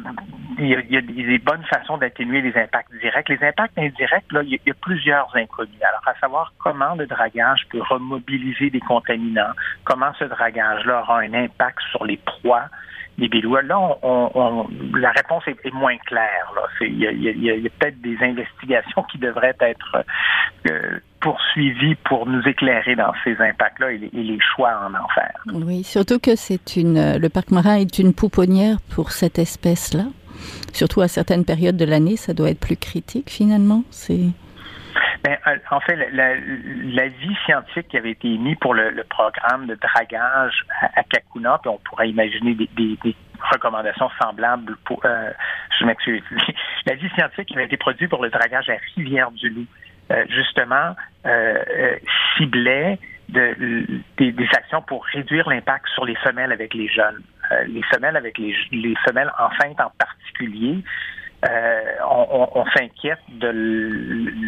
il 0.60 0.68
y 0.68 0.98
a, 0.98 1.01
des 1.01 1.38
bonnes 1.38 1.63
façons 1.63 1.98
d'atténuer 1.98 2.42
les 2.42 2.56
impacts 2.58 2.94
directs. 3.00 3.30
Les 3.30 3.48
impacts 3.48 3.77
indirects, 3.77 4.32
là, 4.32 4.42
il 4.44 4.60
y, 4.65 4.70
a, 4.70 4.74
plusieurs 4.74 5.34
inconnus. 5.36 5.82
Alors, 5.88 6.01
à 6.06 6.20
savoir 6.20 6.53
comment 6.60 6.96
le 6.96 7.08
dragage 7.08 7.65
peut 7.72 7.82
remobiliser 7.82 8.70
des 8.70 8.82
contaminants, 8.82 9.53
comment 9.86 10.13
ce 10.20 10.25
dragage-là 10.25 11.01
aura 11.01 11.20
un 11.20 11.34
impact 11.34 11.80
sur 11.92 12.03
les 12.06 12.18
proies, 12.18 12.65
les 13.17 13.29
Là, 13.41 13.98
on, 14.01 14.67
la 14.98 15.12
réponse 15.12 15.43
est, 15.48 15.74
moins 15.74 15.98
claire. 16.05 16.53
Il 16.82 17.00
y 17.00 17.50
a, 17.50 17.70
peut-être 17.79 18.01
des 18.01 18.17
investigations 18.22 19.03
qui 19.03 19.17
devraient 19.17 19.55
être 19.60 20.03
euh, 20.70 21.00
poursuivies 21.20 21.96
pour 21.96 22.25
nous 22.27 22.41
éclairer 22.48 22.96
dans 22.96 23.13
ces 23.24 23.36
impacts-là 23.39 23.91
et, 23.91 24.10
les 24.13 24.39
choix 24.55 24.72
en 24.88 25.08
faire. 25.13 25.43
Oui, 25.53 25.84
surtout 25.84 26.20
que 26.20 26.36
c'est 26.36 26.75
une, 26.75 27.17
le 27.17 27.29
parc 27.29 27.51
marin 27.51 27.75
est 27.75 28.00
une 28.00 28.13
pouponnière 28.13 28.77
pour 28.89 29.12
cette 29.12 29.39
espèce-là. 29.39 30.05
Surtout 30.74 31.01
à 31.01 31.08
certaines 31.08 31.46
périodes 31.46 31.77
de 31.77 31.86
l'année, 31.86 32.17
ça 32.17 32.34
doit 32.34 32.50
être 32.50 32.60
plus 32.60 32.77
critique 32.77 33.29
finalement. 33.29 33.84
C'est 33.91 34.27
ben, 35.24 35.38
euh, 35.48 35.58
en 35.72 35.80
fait, 35.80 35.96
la, 36.12 37.08
vie 37.08 37.36
scientifique 37.46 37.88
qui 37.88 37.98
avait 37.98 38.12
été 38.12 38.27
émise 38.27 38.58
pour 38.60 38.74
le, 38.74 39.03
programme 39.10 39.68
de 39.68 39.75
dragage 39.75 40.65
à, 40.82 41.00
à 41.00 41.03
Kakuna, 41.03 41.60
puis 41.62 41.70
on 41.70 41.77
pourrait 41.77 42.10
imaginer 42.10 42.56
des, 42.56 43.15
recommandations 43.51 44.10
semblables 44.22 44.75
pour, 44.86 45.01
euh, 45.06 45.32
je 45.80 45.86
m'excuse, 45.86 46.24
la 46.86 46.96
vie 46.96 47.10
scientifique 47.10 47.48
qui 47.48 47.56
avait 47.56 47.65
été 47.65 47.77
produite 47.77 48.10
pour 48.10 48.24
le 48.24 48.30
dragage 48.30 48.70
à 48.70 48.75
Rivière-du-Loup, 48.96 49.65
euh, 50.12 50.25
justement, 50.30 50.96
ciblait 52.38 53.00
de, 53.30 54.01
des, 54.18 54.50
actions 54.56 54.82
pour 54.82 55.06
réduire 55.06 55.48
l'impact 55.50 55.88
sur 55.94 56.06
les 56.06 56.15
femelles 56.15 56.51
avec 56.51 56.74
les 56.74 56.89
jeunes. 56.89 57.22
les 57.68 57.84
femelles 57.84 58.18
avec 58.18 58.38
les, 58.38 58.56
les 58.72 58.96
femelles 59.06 59.32
enceintes 59.39 59.80
en 59.80 59.92
particulier, 59.98 60.84
euh, 61.44 61.82
on, 62.10 62.66
s'inquiète 62.76 63.20
de 63.30 63.50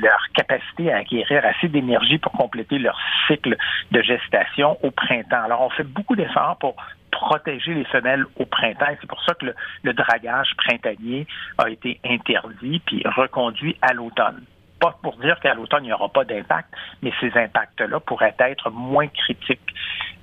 leur 0.02 0.20
capacité 0.34 0.94
à 0.94 0.98
acquérir 0.98 1.46
assez 1.46 1.68
d'énergie 1.68 2.18
pour 2.18 2.32
compléter 2.32 2.78
leur 2.80 2.98
cycle 3.28 3.58
de 3.92 4.02
gestation 4.02 4.78
au 4.84 4.92
printemps. 4.92 5.44
Alors, 5.44 5.62
on 5.62 5.70
fait 5.70 5.84
beaucoup 5.84 6.16
d'efforts 6.16 6.58
pour 6.58 6.75
protéger 7.12 7.74
les 7.74 7.86
femelles 7.86 8.25
au 8.38 8.46
printemps. 8.46 8.86
C'est 9.02 9.10
pour 9.10 9.22
ça 9.24 9.34
que 9.34 9.48
le, 9.84 9.94
dragage 9.94 10.50
printanier 10.58 11.28
a 11.58 11.70
été 11.70 12.00
interdit 12.06 12.82
puis 12.86 13.04
reconduit 13.06 13.78
à 13.82 13.94
l'automne 13.94 14.44
pas 14.92 14.98
pour 15.01 15.18
dire 15.18 15.39
qu'à 15.39 15.54
l'automne, 15.54 15.84
il 15.84 15.88
n'y 15.88 15.94
aura 15.94 16.10
pas 16.10 16.24
d'impact, 16.24 16.70
mais 17.01 17.12
ces 17.20 17.32
impacts-là 17.38 18.00
pourraient 18.00 18.36
être 18.39 18.70
moins 18.70 19.08
critiques 19.08 19.74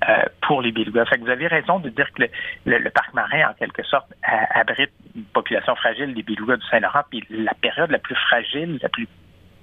euh, 0.08 0.24
pour 0.42 0.62
les 0.62 0.72
belugas. 0.72 1.04
Fait 1.06 1.16
que 1.16 1.22
vous 1.22 1.30
avez 1.30 1.46
raison 1.46 1.78
de 1.78 1.88
dire 1.88 2.10
que 2.12 2.24
le, 2.66 2.90
parc 2.90 3.12
marin, 3.14 3.50
en 3.50 3.54
quelque 3.54 3.82
sorte, 3.84 4.12
abrite 4.22 4.90
une 5.14 5.24
population 5.24 5.74
fragile 5.76 6.14
des 6.14 6.22
belugas 6.22 6.56
du 6.56 6.66
Saint-Laurent, 6.66 7.02
puis 7.10 7.24
la 7.30 7.54
période 7.54 7.90
la 7.90 7.98
plus 7.98 8.16
fragile, 8.16 8.78
la 8.82 8.88
plus 8.88 9.08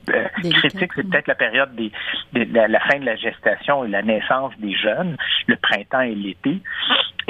euh, 0.10 0.28
critique, 0.60 0.92
c'est 0.96 1.10
peut-être 1.10 1.28
la 1.28 1.36
période 1.36 1.76
des, 1.76 1.92
de, 2.34 2.46
la, 2.54 2.80
fin 2.80 3.00
de 3.00 3.06
la 3.06 3.16
gestation 3.16 3.86
et 3.86 3.90
la 3.90 4.02
naissance 4.02 4.54
des 4.60 4.74
jeunes, 4.74 5.18
le 5.48 5.56
printemps 5.58 6.02
et 6.02 6.16
l'été. 6.16 6.62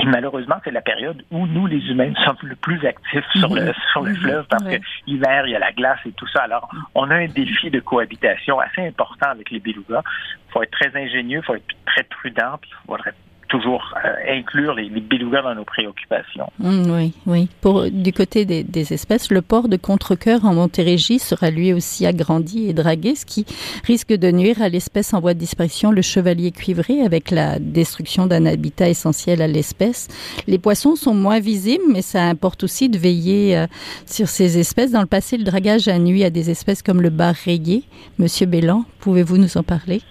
Et 0.01 0.05
malheureusement, 0.05 0.55
c'est 0.63 0.71
la 0.71 0.81
période 0.81 1.23
où 1.29 1.45
nous, 1.45 1.67
les 1.67 1.85
humains, 1.89 2.13
sommes 2.23 2.37
le 2.43 2.55
plus 2.55 2.85
actifs 2.85 3.25
sur 3.35 3.53
le, 3.53 3.73
sur 3.91 4.01
le 4.01 4.13
fleuve 4.15 4.45
parce 4.49 4.63
que 4.63 4.79
l'hiver, 5.07 5.45
il 5.45 5.51
y 5.51 5.55
a 5.55 5.59
la 5.59 5.73
glace 5.73 5.99
et 6.05 6.11
tout 6.13 6.27
ça. 6.27 6.43
Alors, 6.43 6.69
on 6.95 7.09
a 7.11 7.15
un 7.15 7.27
défi 7.27 7.69
de 7.69 7.79
cohabitation 7.79 8.59
assez 8.59 8.87
important 8.87 9.29
avec 9.29 9.51
les 9.51 9.59
belugas. 9.59 10.03
Il 10.47 10.51
faut 10.51 10.63
être 10.63 10.71
très 10.71 10.95
ingénieux, 10.95 11.39
il 11.39 11.45
faut 11.45 11.55
être 11.55 11.65
très 11.85 12.03
prudent, 12.03 12.57
puis 12.61 12.71
il 12.71 12.87
faudrait 12.87 13.13
toujours 13.49 13.95
euh, 14.05 14.37
inclure 14.37 14.75
les, 14.75 14.89
les, 14.89 15.01
dans 15.01 15.55
nos 15.55 15.65
préoccupations. 15.65 16.49
Mmh, 16.59 16.91
oui, 16.91 17.13
oui. 17.25 17.49
Pour 17.61 17.89
du 17.89 18.13
côté 18.13 18.45
des, 18.45 18.63
des 18.63 18.93
espèces, 18.93 19.31
le 19.31 19.41
port 19.41 19.67
de 19.67 19.75
Contrecoeur 19.75 20.45
en 20.45 20.53
Montérégie 20.53 21.19
sera 21.19 21.49
lui 21.49 21.73
aussi 21.73 22.05
agrandi 22.05 22.69
et 22.69 22.73
dragué, 22.73 23.15
ce 23.15 23.25
qui 23.25 23.45
risque 23.85 24.13
de 24.13 24.31
nuire 24.31 24.61
à 24.61 24.69
l'espèce 24.69 25.13
en 25.13 25.19
voie 25.19 25.33
de 25.33 25.39
disparition, 25.39 25.91
le 25.91 26.01
chevalier 26.01 26.51
cuivré, 26.51 27.01
avec 27.01 27.31
la 27.31 27.59
destruction 27.59 28.27
d'un 28.27 28.45
habitat 28.45 28.87
essentiel 28.89 29.41
à 29.41 29.47
l'espèce. 29.47 30.07
Les 30.47 30.59
poissons 30.59 30.95
sont 30.95 31.13
moins 31.13 31.39
visibles, 31.39 31.83
mais 31.91 32.01
ça 32.01 32.23
importe 32.23 32.63
aussi 32.63 32.87
de 32.89 32.97
veiller 32.97 33.57
euh, 33.57 33.67
sur 34.05 34.27
ces 34.27 34.57
espèces. 34.57 34.91
Dans 34.91 35.01
le 35.01 35.07
passé, 35.07 35.37
le 35.37 35.43
dragage 35.43 35.87
a 35.87 35.97
nuit 35.97 36.23
à 36.23 36.29
des 36.29 36.49
espèces 36.49 36.81
comme 36.81 37.01
le 37.01 37.09
bar 37.09 37.33
rayé. 37.33 37.83
Monsieur 38.19 38.45
Bélan, 38.45 38.85
pouvez-vous 38.99 39.37
nous 39.37 39.57
en 39.57 39.63
parler? 39.63 40.01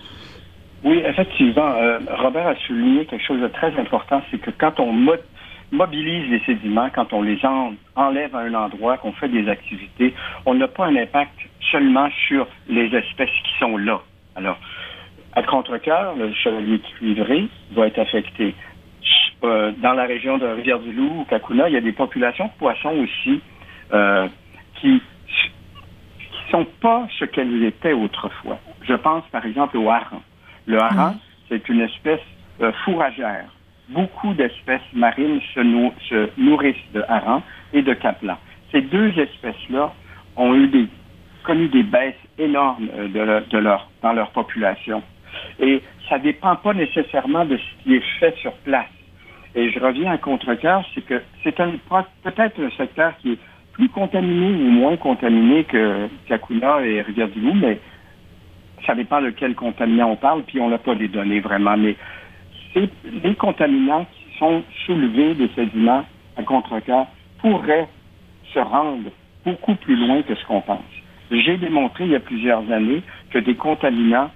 Oui, 0.84 1.02
effectivement. 1.04 1.74
Euh, 1.76 1.98
Robert 2.18 2.46
a 2.46 2.56
souligné 2.66 3.04
quelque 3.06 3.24
chose 3.24 3.40
de 3.40 3.48
très 3.48 3.76
important, 3.78 4.22
c'est 4.30 4.38
que 4.38 4.50
quand 4.50 4.78
on 4.78 4.92
mobilise 5.72 6.30
les 6.30 6.40
sédiments, 6.40 6.88
quand 6.94 7.12
on 7.12 7.22
les 7.22 7.38
enlève 7.96 8.34
à 8.34 8.40
un 8.40 8.54
endroit, 8.54 8.96
qu'on 8.98 9.12
fait 9.12 9.28
des 9.28 9.48
activités, 9.48 10.14
on 10.46 10.54
n'a 10.54 10.68
pas 10.68 10.86
un 10.86 10.96
impact 10.96 11.34
seulement 11.70 12.08
sur 12.28 12.46
les 12.68 12.94
espèces 12.94 13.30
qui 13.30 13.58
sont 13.58 13.76
là. 13.76 14.00
Alors, 14.36 14.58
à 15.34 15.42
contre-cœur, 15.42 16.14
le 16.16 16.32
chevalier 16.32 16.78
cuivré 16.78 17.48
va 17.72 17.86
être 17.88 17.98
affecté. 17.98 18.54
Euh, 19.44 19.72
dans 19.78 19.92
la 19.92 20.04
région 20.04 20.38
de 20.38 20.46
Rivière-du-Loup 20.46 21.20
ou 21.20 21.24
Kakuna, 21.24 21.68
il 21.68 21.74
y 21.74 21.76
a 21.76 21.80
des 21.80 21.92
populations 21.92 22.46
de 22.46 22.58
poissons 22.58 22.94
aussi 22.98 23.40
euh, 23.92 24.26
qui 24.80 24.94
ne 24.94 26.50
sont 26.50 26.66
pas 26.80 27.06
ce 27.18 27.24
qu'elles 27.24 27.64
étaient 27.64 27.92
autrefois. 27.92 28.58
Je 28.82 28.94
pense 28.94 29.24
par 29.30 29.44
exemple 29.44 29.76
au 29.76 29.88
hareng. 29.90 30.22
Le 30.68 30.78
hareng, 30.78 31.16
c'est 31.48 31.66
une 31.70 31.80
espèce 31.80 32.20
euh, 32.60 32.70
fourragère. 32.84 33.46
Beaucoup 33.88 34.34
d'espèces 34.34 34.82
marines 34.92 35.40
se, 35.54 35.60
nourrissent 36.38 36.92
de 36.92 37.02
harengs 37.08 37.42
et 37.72 37.80
de 37.80 37.94
capelans. 37.94 38.36
Ces 38.70 38.82
deux 38.82 39.18
espèces-là 39.18 39.94
ont 40.36 40.54
eu 40.54 40.68
des, 40.68 40.86
connu 41.42 41.68
des 41.68 41.82
baisses 41.82 42.14
énormes 42.38 42.86
euh, 42.98 43.08
de, 43.50 43.58
leur, 43.58 43.88
dans 44.02 44.12
leur 44.12 44.30
population. 44.32 45.02
Et 45.58 45.82
ça 46.06 46.18
ne 46.18 46.24
dépend 46.24 46.56
pas 46.56 46.74
nécessairement 46.74 47.46
de 47.46 47.56
ce 47.56 47.82
qui 47.82 47.94
est 47.94 48.04
fait 48.20 48.36
sur 48.36 48.52
place. 48.58 48.92
Et 49.54 49.70
je 49.70 49.80
reviens 49.80 50.12
à 50.12 50.18
contre-cœur, 50.18 50.84
c'est 50.94 51.00
que 51.00 51.22
c'est 51.42 51.56
peut-être 51.56 52.60
un 52.60 52.70
secteur 52.76 53.16
qui 53.22 53.32
est 53.32 53.38
plus 53.72 53.88
contaminé 53.88 54.48
ou 54.48 54.70
moins 54.70 54.98
contaminé 54.98 55.64
que 55.64 56.08
Kakuna 56.28 56.82
et 56.82 57.00
Rivière-du-Loup, 57.00 57.54
mais 57.54 57.80
ça 58.86 58.94
dépend 58.94 59.20
de 59.20 59.30
quel 59.30 59.54
contaminant 59.54 60.10
on 60.10 60.16
parle, 60.16 60.42
puis 60.42 60.60
on 60.60 60.68
n'a 60.68 60.78
pas 60.78 60.94
les 60.94 61.08
données 61.08 61.40
vraiment. 61.40 61.76
Mais 61.76 61.96
c'est 62.72 62.88
les 63.24 63.34
contaminants 63.34 64.06
qui 64.12 64.38
sont 64.38 64.62
soulevés 64.86 65.34
des 65.34 65.48
sédiments 65.54 66.04
à 66.36 66.42
contre-cœur 66.42 67.06
pourraient 67.38 67.88
se 68.52 68.58
rendre 68.58 69.10
beaucoup 69.44 69.74
plus 69.74 69.96
loin 69.96 70.22
que 70.22 70.34
ce 70.34 70.44
qu'on 70.46 70.60
pense. 70.60 70.82
J'ai 71.30 71.56
démontré 71.56 72.04
il 72.04 72.10
y 72.10 72.16
a 72.16 72.20
plusieurs 72.20 72.70
années 72.70 73.02
que 73.30 73.38
des 73.38 73.54
contaminants 73.54 74.30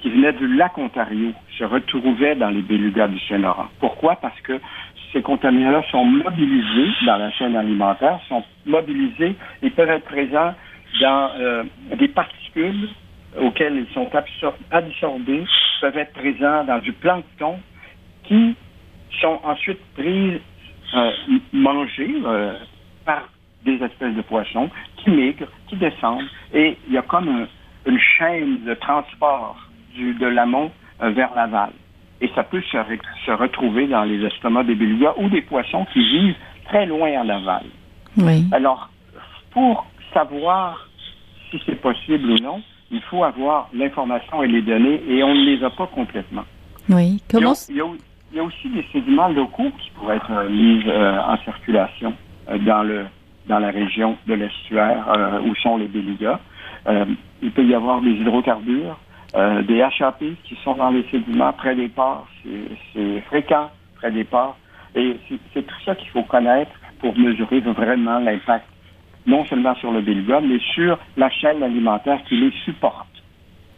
qui 0.00 0.10
venaient 0.10 0.32
du 0.32 0.46
lac 0.56 0.78
Ontario 0.78 1.32
se 1.58 1.64
retrouvaient 1.64 2.36
dans 2.36 2.50
les 2.50 2.62
bélugas 2.62 3.08
du 3.08 3.18
Saint-Laurent. 3.20 3.66
Pourquoi? 3.80 4.16
Parce 4.16 4.40
que 4.42 4.60
ces 5.12 5.22
contaminants-là 5.22 5.82
sont 5.90 6.04
mobilisés 6.04 6.90
dans 7.06 7.16
la 7.16 7.30
chaîne 7.32 7.56
alimentaire, 7.56 8.20
sont 8.28 8.44
mobilisés 8.66 9.34
et 9.62 9.70
peuvent 9.70 9.90
être 9.90 10.04
présents 10.04 10.54
dans 11.00 11.30
euh, 11.38 11.64
des 11.98 12.08
particules 12.08 12.88
auxquels 13.36 13.76
ils 13.76 13.94
sont 13.94 14.08
absorbés 14.70 15.44
peuvent 15.80 15.98
être 15.98 16.12
présents 16.12 16.64
dans 16.64 16.78
du 16.78 16.92
plancton 16.92 17.58
qui 18.24 18.56
sont 19.20 19.40
ensuite 19.44 19.80
pris, 19.94 20.40
euh, 20.94 21.10
mangés 21.52 22.14
euh, 22.24 22.54
par 23.04 23.28
des 23.64 23.74
espèces 23.82 24.14
de 24.14 24.22
poissons 24.22 24.70
qui 24.96 25.10
migrent, 25.10 25.48
qui 25.68 25.76
descendent, 25.76 26.28
et 26.54 26.76
il 26.86 26.94
y 26.94 26.98
a 26.98 27.02
comme 27.02 27.46
une 27.86 28.00
chaîne 28.18 28.64
de 28.64 28.74
transport 28.74 29.56
du, 29.94 30.14
de 30.14 30.26
l'amont 30.26 30.70
euh, 31.02 31.10
vers 31.10 31.34
l'aval. 31.34 31.70
Et 32.20 32.28
ça 32.34 32.42
peut 32.42 32.62
se, 32.62 32.78
se, 33.26 33.30
retrouver 33.30 33.86
dans 33.86 34.04
les 34.04 34.24
estomacs 34.24 34.66
des 34.66 34.74
belugas 34.74 35.14
ou 35.18 35.28
des 35.28 35.42
poissons 35.42 35.86
qui 35.92 36.00
vivent 36.00 36.36
très 36.64 36.86
loin 36.86 37.10
en 37.20 37.28
aval. 37.28 37.64
Oui. 38.16 38.44
Alors, 38.52 38.90
pour 39.50 39.86
savoir 40.12 40.88
si 41.50 41.62
c'est 41.64 41.80
possible 41.80 42.30
ou 42.30 42.38
non, 42.42 42.62
il 42.90 43.02
faut 43.02 43.24
avoir 43.24 43.68
l'information 43.74 44.42
et 44.42 44.48
les 44.48 44.62
données 44.62 45.02
et 45.08 45.22
on 45.22 45.34
ne 45.34 45.44
les 45.44 45.62
a 45.64 45.70
pas 45.70 45.86
complètement. 45.86 46.44
Oui. 46.88 47.22
Comment 47.30 47.54
il 47.68 47.76
y, 47.76 48.38
a, 48.38 48.42
aussi 48.42 48.68
des 48.70 48.84
sédiments 48.92 49.28
locaux 49.28 49.70
qui 49.78 49.90
pourraient 49.90 50.16
être 50.16 50.30
euh, 50.30 50.48
mis 50.48 50.82
euh, 50.86 51.20
en 51.20 51.36
circulation 51.38 52.14
euh, 52.48 52.58
dans 52.58 52.82
le 52.82 53.06
dans 53.46 53.58
la 53.58 53.70
région 53.70 54.16
de 54.26 54.34
l'estuaire 54.34 55.40
où 55.42 55.54
sont 55.54 55.78
les 55.78 55.86
bélugas. 55.86 56.38
il 57.40 57.50
peut 57.50 57.64
y 57.64 57.74
avoir 57.74 58.02
des 58.02 58.10
hydrocarbures, 58.10 58.98
des 59.66 59.80
HAP 59.80 60.22
qui 60.44 60.54
sont 60.62 60.74
dans 60.74 60.90
les 60.90 61.02
sédiments 61.10 61.54
près 61.54 61.74
des 61.74 61.88
ports. 61.88 62.26
C'est 62.92 63.22
fréquent 63.22 63.70
près 63.94 64.10
des 64.10 64.24
ports. 64.24 64.58
Et 64.94 65.16
c'est 65.54 65.66
tout 65.66 65.80
ça 65.86 65.94
qu'il 65.94 66.10
faut 66.10 66.24
connaître 66.24 66.72
pour 67.00 67.16
mesurer 67.16 67.60
vraiment 67.60 68.18
l'impact 68.18 68.66
non 69.26 69.44
seulement 69.46 69.74
sur 69.76 69.92
le 69.92 70.00
béluga, 70.00 70.40
mais 70.40 70.58
sur 70.74 70.98
la 71.16 71.30
chaîne 71.30 71.62
alimentaire 71.62 72.20
qui 72.28 72.36
les 72.36 72.52
supporte. 72.64 73.06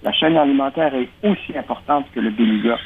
La 0.02 0.12
chaîne 0.12 0.36
alimentaire 0.36 0.94
est 0.94 1.08
aussi 1.22 1.56
importante 1.56 2.06
que 2.14 2.20
le 2.20 2.30
beluga. 2.30 2.78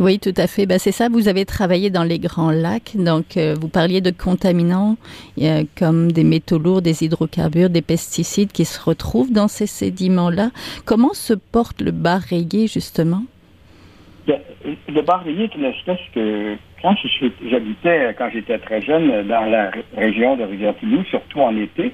Oui, 0.00 0.20
tout 0.20 0.34
à 0.36 0.46
fait. 0.46 0.64
Ben, 0.64 0.78
c'est 0.78 0.92
ça, 0.92 1.08
vous 1.08 1.26
avez 1.26 1.44
travaillé 1.44 1.90
dans 1.90 2.04
les 2.04 2.20
grands 2.20 2.52
lacs. 2.52 2.92
Donc, 2.94 3.36
euh, 3.36 3.56
vous 3.60 3.68
parliez 3.68 4.00
de 4.00 4.12
contaminants 4.12 4.96
comme 5.76 6.12
des 6.12 6.22
métaux 6.22 6.58
lourds, 6.58 6.82
des 6.82 7.04
hydrocarbures, 7.04 7.68
des 7.68 7.82
pesticides 7.82 8.52
qui 8.52 8.64
se 8.64 8.80
retrouvent 8.80 9.32
dans 9.32 9.48
ces 9.48 9.66
sédiments-là. 9.66 10.50
Comment 10.84 11.14
se 11.14 11.34
porte 11.34 11.80
le 11.80 11.90
bar 11.90 12.20
rayé, 12.20 12.68
justement? 12.68 13.24
Le 14.28 15.02
bar 15.02 15.22
est 15.26 15.54
une 15.54 15.64
espèce 15.64 16.00
que, 16.14 16.56
quand 16.82 16.94
j'habitais, 17.50 18.14
quand 18.18 18.28
j'étais 18.30 18.58
très 18.58 18.82
jeune, 18.82 19.26
dans 19.26 19.44
la 19.46 19.70
région 19.96 20.36
de 20.36 20.44
Rivière-Toulouse, 20.44 21.06
surtout 21.08 21.40
en 21.40 21.56
été, 21.56 21.92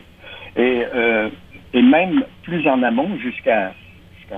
et, 0.56 0.84
euh, 0.94 1.28
même 1.74 2.24
plus 2.42 2.66
en 2.68 2.82
amont, 2.82 3.16
jusqu'à 3.18 3.72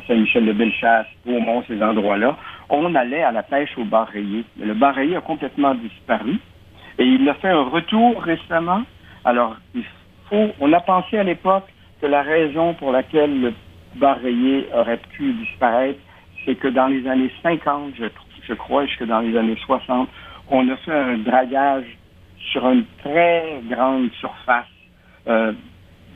Saint-Michel-de-Bellechasse, 0.07 1.07
Beaumont, 1.25 1.65
ces 1.69 1.83
endroits-là, 1.83 2.37
on 2.69 2.95
allait 2.95 3.23
à 3.23 3.33
la 3.33 3.43
pêche 3.43 3.77
au 3.79 3.85
bar 3.85 4.09
rayé. 4.09 4.45
Le 4.61 4.75
bar 4.75 4.95
rayé 4.95 5.17
a 5.17 5.21
complètement 5.21 5.75
disparu 5.75 6.39
et 6.99 7.05
il 7.05 7.29
a 7.29 7.35
fait 7.35 7.49
un 7.49 7.65
retour 7.65 8.23
récemment. 8.23 8.83
Alors, 9.25 9.57
il 9.75 9.85
faut, 10.29 10.51
on 10.61 10.73
a 10.73 10.81
pensé 10.81 11.19
à 11.19 11.23
l'époque 11.23 11.67
que 12.01 12.07
la 12.07 12.23
raison 12.23 12.75
pour 12.75 12.93
laquelle 12.93 13.41
le 13.41 13.53
bar 13.95 14.19
rayé 14.19 14.67
aurait 14.75 15.01
pu 15.13 15.33
disparaître, 15.33 16.01
c'est 16.47 16.55
que 16.55 16.69
dans 16.69 16.87
les 16.87 17.07
années 17.07 17.31
50, 17.43 17.95
je, 17.99 18.05
je 18.47 18.55
crois, 18.55 18.87
jusque 18.87 19.05
dans 19.05 19.21
les 19.21 19.37
années 19.37 19.59
60, 19.67 20.09
on 20.51 20.69
a 20.69 20.77
fait 20.77 20.93
un 20.93 21.19
dragage 21.19 21.99
sur 22.53 22.69
une 22.71 22.85
très 23.03 23.61
grande 23.69 24.11
surface 24.13 24.67
euh, 25.27 25.53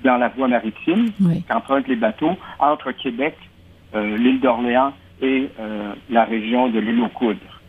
dans 0.04 0.16
la 0.16 0.28
voie 0.28 0.48
maritime, 0.48 1.08
oui. 1.20 1.42
qu'empruntent 1.48 1.88
les 1.88 1.96
bateaux, 1.96 2.36
entre 2.58 2.92
Québec, 2.92 3.36
euh, 3.94 4.16
l'île 4.16 4.40
d'Orléans 4.40 4.92
et 5.20 5.50
euh, 5.58 5.92
la 6.08 6.24
région 6.24 6.68
de 6.68 6.78
l'île 6.78 7.00
aux 7.02 7.08
Coudres. 7.08 7.60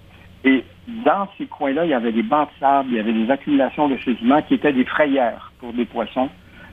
Et 0.43 0.63
dans 1.03 1.27
ces 1.37 1.45
coins-là, 1.45 1.85
il 1.85 1.91
y 1.91 1.93
avait 1.93 2.11
des 2.11 2.23
bancs 2.23 2.47
de 2.47 2.59
sable, 2.59 2.89
il 2.91 2.97
y 2.97 2.99
avait 2.99 3.13
des 3.13 3.29
accumulations 3.29 3.89
de 3.89 3.97
sédiments 3.97 4.41
qui 4.43 4.53
étaient 4.55 4.73
des 4.73 4.85
frayères 4.85 5.51
pour 5.59 5.73
des 5.73 5.85
poissons 5.85 6.29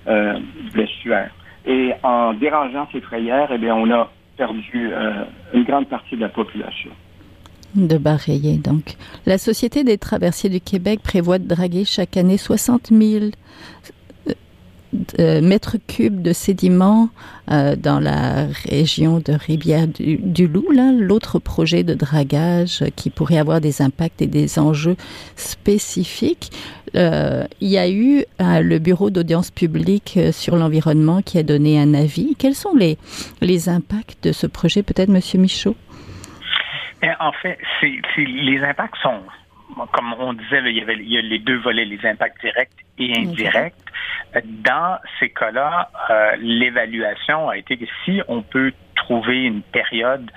euh, 0.06 0.38
blessuaires. 0.72 1.30
Et 1.66 1.92
en 2.02 2.32
dérangeant 2.34 2.88
ces 2.92 3.00
frayères, 3.00 3.48
eh 3.52 3.58
bien, 3.58 3.74
on 3.74 3.90
a 3.90 4.08
perdu 4.38 4.90
euh, 4.92 5.24
une 5.52 5.64
grande 5.64 5.88
partie 5.88 6.16
de 6.16 6.20
la 6.22 6.30
population. 6.30 6.90
De 7.74 7.98
donc. 8.62 8.96
La 9.26 9.36
Société 9.36 9.84
des 9.84 9.98
traversiers 9.98 10.48
du 10.48 10.60
Québec 10.60 11.00
prévoit 11.02 11.38
de 11.38 11.46
draguer 11.46 11.84
chaque 11.84 12.16
année 12.16 12.38
60 12.38 12.88
000 12.90 13.26
euh, 15.18 15.42
mètres 15.42 15.76
cubes 15.86 16.22
de 16.22 16.32
sédiments 16.32 17.10
euh, 17.50 17.76
dans 17.76 18.00
la 18.00 18.46
région 18.64 19.18
de 19.18 19.34
Rivière-du-Loup, 19.34 20.68
l'autre 20.98 21.38
projet 21.38 21.82
de 21.82 21.92
dragage 21.92 22.84
qui 22.96 23.10
pourrait 23.10 23.36
avoir 23.36 23.60
des 23.60 23.82
impacts 23.82 24.22
et 24.22 24.26
des 24.26 24.58
enjeux 24.58 24.96
spécifiques. 25.36 26.50
Euh, 26.94 27.44
il 27.60 27.68
y 27.68 27.78
a 27.78 27.88
eu 27.88 28.24
euh, 28.40 28.60
le 28.60 28.78
bureau 28.78 29.10
d'audience 29.10 29.50
publique 29.50 30.14
euh, 30.16 30.32
sur 30.32 30.56
l'environnement 30.56 31.22
qui 31.22 31.38
a 31.38 31.42
donné 31.42 31.80
un 31.80 31.94
avis. 31.94 32.34
Quels 32.38 32.54
sont 32.54 32.74
les, 32.74 32.98
les 33.40 33.68
impacts 33.68 34.22
de 34.24 34.32
ce 34.32 34.46
projet, 34.46 34.82
peut-être, 34.82 35.08
Monsieur 35.08 35.38
Michaud? 35.38 35.76
En 37.20 37.32
fait, 37.32 37.58
c'est, 37.80 37.92
les 38.16 38.60
impacts 38.60 38.96
sont, 39.02 39.20
comme 39.92 40.14
on 40.18 40.32
disait, 40.32 40.60
il, 40.66 40.76
y 40.76 40.80
avait, 40.80 40.96
il 40.96 41.12
y 41.12 41.18
a 41.18 41.22
les 41.22 41.38
deux 41.38 41.58
volets, 41.58 41.84
les 41.84 42.04
impacts 42.04 42.40
directs 42.40 42.70
et 42.98 43.16
indirects. 43.16 43.74
Dans 44.44 44.98
ces 45.20 45.30
cas-là, 45.30 45.90
euh, 46.10 46.36
l'évaluation 46.40 47.48
a 47.48 47.56
été 47.56 47.76
que 47.76 47.86
si 48.04 48.20
on 48.26 48.42
peut 48.42 48.72
trouver 48.96 49.44
une 49.44 49.62
période 49.62 50.30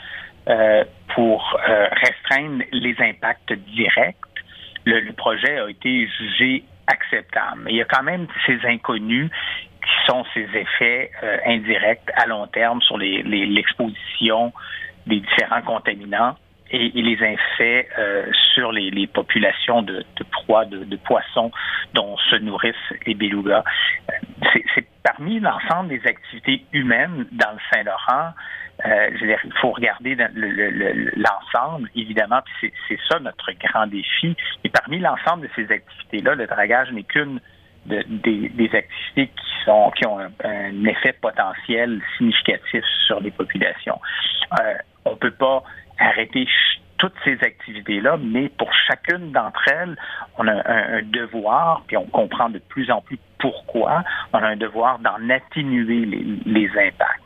euh, 0.47 0.83
pour 1.15 1.59
euh, 1.67 1.87
restreindre 1.91 2.63
les 2.71 2.95
impacts 2.99 3.53
directs, 3.53 4.17
le, 4.85 4.99
le, 4.99 5.13
projet 5.13 5.59
a 5.59 5.69
été 5.69 6.07
jugé 6.07 6.63
acceptable. 6.87 7.67
Il 7.69 7.75
y 7.75 7.81
a 7.81 7.85
quand 7.85 8.03
même 8.03 8.27
ces 8.45 8.59
inconnus 8.65 9.29
qui 9.81 10.11
sont 10.11 10.23
ces 10.33 10.47
effets 10.53 11.11
indirects 11.45 12.09
à 12.15 12.27
long 12.27 12.47
terme 12.47 12.81
sur 12.81 12.97
l'exposition 12.97 14.53
les, 15.07 15.15
des 15.15 15.21
différents 15.21 15.61
contaminants 15.61 16.35
et, 16.71 16.97
et 16.97 17.01
les 17.01 17.23
effets 17.23 17.87
euh, 17.97 18.25
sur 18.53 18.71
les, 18.71 18.89
les, 18.91 19.07
populations 19.07 19.81
de, 19.81 20.05
de 20.15 20.23
proies, 20.31 20.65
de, 20.65 20.83
de, 20.83 20.95
poissons 20.97 21.51
dont 21.93 22.17
se 22.29 22.37
nourrissent 22.37 22.75
les 23.05 23.13
belugas. 23.13 23.63
Euh, 24.09 24.59
c'est 24.73 24.87
parmi 25.03 25.39
l'ensemble 25.39 25.89
des 25.89 26.01
activités 26.05 26.65
humaines 26.71 27.25
dans 27.31 27.51
le 27.51 27.59
Saint-Laurent. 27.71 28.33
Euh, 28.85 29.09
il 29.21 29.53
faut 29.61 29.71
regarder 29.71 30.15
l'ensemble, 30.15 31.89
évidemment, 31.95 32.41
puis 32.59 32.71
c'est 32.87 32.99
ça 33.09 33.19
notre 33.19 33.51
grand 33.53 33.87
défi. 33.87 34.35
Et 34.63 34.69
parmi 34.69 34.99
l'ensemble 34.99 35.47
de 35.47 35.49
ces 35.55 35.71
activités-là, 35.71 36.35
le 36.35 36.47
dragage 36.47 36.91
n'est 36.91 37.03
qu'une 37.03 37.39
de, 37.85 38.03
des, 38.07 38.49
des, 38.49 38.75
activités 38.75 39.27
qui 39.27 39.65
sont 39.65 39.91
qui 39.97 40.05
ont 40.05 40.19
un, 40.19 40.31
un, 40.43 40.85
effet 40.85 41.13
potentiel 41.13 41.99
significatif 42.17 42.83
sur 43.07 43.19
les 43.19 43.31
populations. 43.31 43.99
Euh, 44.59 44.73
on 45.05 45.15
peut 45.15 45.31
pas 45.31 45.63
arrêter 45.99 46.47
toutes 46.97 47.15
ces 47.23 47.33
activités-là, 47.41 48.17
mais 48.21 48.49
pour 48.49 48.71
chacune 48.87 49.31
d'entre 49.31 49.67
elles, 49.67 49.97
on 50.37 50.47
a 50.47 50.53
un, 50.53 50.97
un, 50.99 51.01
devoir, 51.01 51.81
puis 51.87 51.97
on 51.97 52.05
comprend 52.05 52.49
de 52.49 52.59
plus 52.59 52.91
en 52.91 53.01
plus 53.01 53.17
pourquoi, 53.39 54.03
on 54.33 54.37
a 54.37 54.47
un 54.47 54.55
devoir 54.55 54.99
d'en 54.99 55.29
atténuer 55.29 56.05
les, 56.05 56.23
les 56.45 56.69
impacts. 56.69 57.20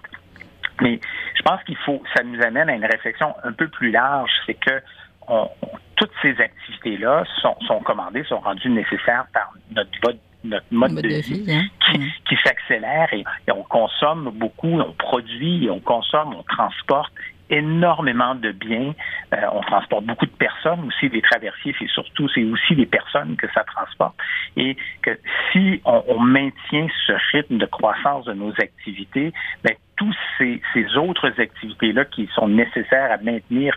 Mais 0.82 1.00
je 1.36 1.42
pense 1.44 1.64
qu'il 1.64 1.78
faut, 1.78 2.02
ça 2.16 2.24
nous 2.24 2.42
amène 2.42 2.70
à 2.70 2.76
une 2.76 2.86
réflexion 2.86 3.34
un 3.44 3.52
peu 3.52 3.68
plus 3.68 3.92
large, 3.92 4.32
c'est 4.46 4.56
que 4.56 4.82
on, 5.28 5.50
toutes 5.96 6.12
ces 6.22 6.40
activités-là 6.40 7.24
sont, 7.42 7.56
sont 7.68 7.80
commandées, 7.80 8.24
sont 8.26 8.40
rendues 8.40 8.70
nécessaires 8.70 9.26
par 9.34 9.54
notre 9.72 9.92
vote 10.04 10.20
notre 10.44 10.66
mode, 10.70 10.92
mode 10.92 11.04
de, 11.04 11.10
de, 11.10 11.22
vie, 11.22 11.52
hein? 11.52 11.64
qui, 11.84 12.00
qui 12.30 12.36
s'accélère 12.44 13.12
et, 13.14 13.24
et, 13.48 13.52
on 13.52 13.64
consomme 13.64 14.30
beaucoup, 14.36 14.80
on 14.80 14.94
produit, 14.94 15.68
on 15.72 15.80
consomme, 15.80 16.36
on 16.36 16.44
transporte 16.44 17.12
énormément 17.50 18.36
de 18.36 18.52
biens. 18.52 18.94
Euh, 19.34 19.38
on 19.54 19.62
transporte 19.62 20.06
beaucoup 20.06 20.26
de 20.26 20.32
personnes 20.32 20.86
aussi, 20.86 21.10
des 21.10 21.22
traversiers, 21.22 21.76
c'est 21.78 21.90
surtout, 21.90 22.28
c'est 22.30 22.44
aussi 22.44 22.76
des 22.76 22.86
personnes 22.86 23.36
que 23.38 23.48
ça 23.54 23.64
transporte. 23.64 24.16
Et 24.58 24.76
que 25.02 25.18
si 25.52 25.82
on, 25.86 26.20
maintient 26.20 26.88
ce 27.06 27.14
rythme 27.32 27.58
de 27.58 27.66
croissance 27.66 28.26
de 28.26 28.34
nos 28.34 28.52
activités, 28.52 29.34
ben, 29.64 29.74
tous 29.98 30.16
ces, 30.38 30.62
autres 30.98 31.32
activités-là 31.40 32.06
qui 32.06 32.30
sont 32.36 32.48
nécessaires 32.48 33.12
à 33.12 33.18
maintenir 33.18 33.76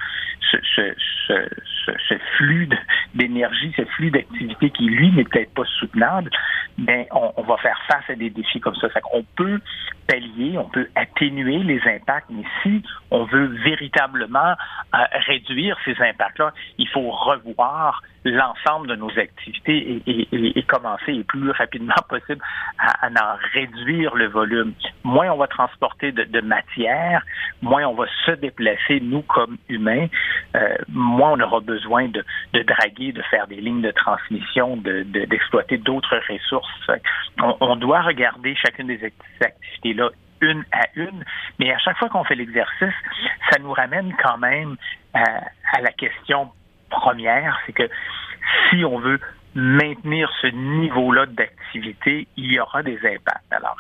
ce, 0.51 0.57
ce, 0.75 0.95
ce, 1.27 1.93
ce 2.09 2.15
flux 2.37 2.69
d'énergie, 3.15 3.73
ce 3.77 3.85
flux 3.85 4.11
d'activité 4.11 4.71
qui, 4.71 4.85
lui, 4.85 5.13
n'est 5.13 5.25
peut-être 5.25 5.55
pas 5.55 5.65
soutenable, 5.79 6.31
ben, 6.79 7.07
on, 7.11 7.33
on, 7.37 7.43
va 7.43 7.57
faire 7.59 7.79
face 7.89 8.09
à 8.09 8.15
des 8.15 8.31
défis 8.31 8.61
comme 8.61 8.77
ça. 8.77 8.89
On 9.13 9.25
peut 9.37 9.61
pallier, 10.09 10.59
on 10.59 10.69
peut 10.69 10.89
atténuer 10.95 11.59
les 11.59 11.81
impacts, 11.87 12.31
mais 12.31 12.45
si 12.63 12.83
on 13.11 13.25
veut 13.25 13.47
véritablement 13.65 14.55
euh, 14.95 14.99
réduire 15.27 15.77
ces 15.85 15.95
impacts-là, 16.01 16.53
il 16.79 16.89
faut 16.89 17.11
revoir 17.11 18.03
l'ensemble 18.25 18.89
de 18.89 18.97
nos 18.97 19.11
activités 19.19 20.03
et, 20.07 20.27
et, 20.33 20.59
et, 20.59 20.63
commencer 20.65 21.13
le 21.13 21.25
plus 21.25 21.51
rapidement 21.51 21.95
possible 22.09 22.41
à, 22.79 23.07
à, 23.07 23.09
en 23.09 23.37
réduire 23.53 24.15
le 24.15 24.27
volume. 24.27 24.75
Moins 25.05 25.31
on 25.31 25.37
va 25.37 25.47
transporter 25.47 26.13
de, 26.13 26.25
de, 26.25 26.41
matière, 26.41 27.23
moins 27.63 27.87
on 27.87 27.95
va 27.95 28.07
se 28.27 28.33
déplacer, 28.33 29.01
nous, 29.01 29.23
comme 29.23 29.57
humains, 29.69 30.07
euh, 30.57 30.77
moins 30.89 31.33
on 31.33 31.41
aura 31.41 31.61
besoin 31.61 32.09
de, 32.09 32.25
de, 32.53 32.63
draguer, 32.63 33.13
de 33.13 33.23
faire 33.23 33.47
des 33.47 33.61
lignes 33.61 33.83
de 33.83 33.93
transmission, 33.93 34.77
d'exploiter 34.77 35.79
de, 35.79 35.85
d'autres 35.85 36.21
ressources. 36.29 36.91
On, 37.43 37.57
on, 37.61 37.77
doit 37.77 38.03
regarder 38.03 38.55
chacune 38.57 38.89
des 38.89 39.13
activités-là 39.41 40.11
une 40.41 40.65
à 40.73 40.87
une, 40.95 41.25
mais 41.59 41.73
à 41.73 41.79
chaque 41.79 41.99
fois 41.99 42.09
qu'on 42.09 42.25
fait 42.25 42.37
l'exercice, 42.37 42.95
ça 43.51 43.59
nous 43.61 43.73
ramène 43.73 44.15
quand 44.23 44.39
même 44.39 44.77
à, 45.15 45.23
à 45.73 45.81
la 45.81 45.91
question 45.93 46.51
première, 46.91 47.59
c'est 47.67 47.73
que 47.73 47.89
si 48.71 48.85
on 48.85 48.99
veut 48.99 49.21
maintenir 49.55 50.31
ce 50.41 50.47
niveau-là 50.49 51.27
d'activité, 51.27 52.29
il 52.37 52.53
y 52.53 52.61
aura 52.61 52.83
des 52.83 52.99
impacts. 52.99 53.51
Alors, 53.51 53.77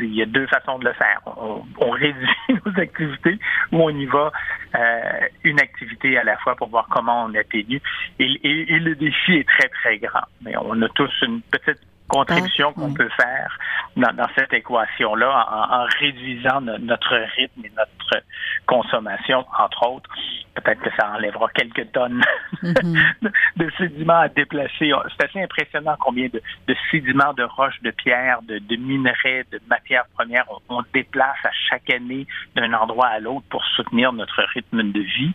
il 0.00 0.14
y 0.14 0.22
a 0.22 0.26
deux 0.26 0.46
façons 0.46 0.78
de 0.78 0.84
le 0.84 0.92
faire. 0.94 1.20
On, 1.26 1.90
réduit 1.90 2.28
nos 2.66 2.80
activités 2.80 3.38
ou 3.70 3.82
on 3.82 3.90
y 3.90 4.06
va 4.06 4.32
euh, 4.74 5.28
une 5.44 5.60
activité 5.60 6.18
à 6.18 6.24
la 6.24 6.36
fois 6.38 6.56
pour 6.56 6.68
voir 6.68 6.86
comment 6.90 7.24
on 7.24 7.34
atténue. 7.34 7.80
Et, 8.18 8.40
et, 8.42 8.78
le 8.78 8.94
défi 8.94 9.34
est 9.34 9.48
très, 9.48 9.68
très 9.68 9.98
grand. 9.98 10.26
Mais 10.40 10.54
on 10.56 10.80
a 10.82 10.88
tous 10.88 11.12
une 11.22 11.40
petite 11.42 11.80
contribution 12.12 12.72
qu'on 12.74 12.92
peut 12.92 13.08
faire 13.16 13.58
dans, 13.96 14.12
dans 14.14 14.28
cette 14.36 14.52
équation-là 14.52 15.30
en, 15.30 15.82
en, 15.82 15.86
réduisant 15.98 16.60
no, 16.60 16.78
notre 16.78 17.14
rythme 17.36 17.64
et 17.64 17.72
notre 17.76 18.22
consommation, 18.66 19.44
entre 19.58 19.88
autres. 19.88 20.10
peut-être 20.54 20.80
que 20.80 20.90
ça 20.98 21.10
enlèvera 21.14 21.48
quelques 21.54 21.90
tonnes 21.92 22.22
mm-hmm. 22.62 23.32
de, 23.56 23.70
sédiments 23.78 24.20
à 24.20 24.28
déplacer. 24.28 24.92
C'est 25.16 25.24
assez 25.24 25.42
impressionnant 25.42 25.96
combien 25.98 26.28
de, 26.28 26.42
sédiments, 26.90 27.32
de 27.32 27.44
roches, 27.44 27.80
de 27.82 27.90
pierres, 27.90 28.40
de, 28.42 28.76
minerais, 28.76 29.44
de 29.50 29.60
matières 29.68 30.04
premières 30.14 30.44
on, 30.68 30.82
déplace 30.92 31.38
à 31.44 31.50
chaque 31.70 31.88
année 31.90 32.26
d'un 32.54 32.72
endroit 32.74 33.08
à 33.08 33.20
l'autre 33.20 33.46
pour 33.48 33.64
soutenir 33.76 34.12
notre 34.12 34.42
rythme 34.54 34.82
de 34.92 35.00
vie. 35.00 35.32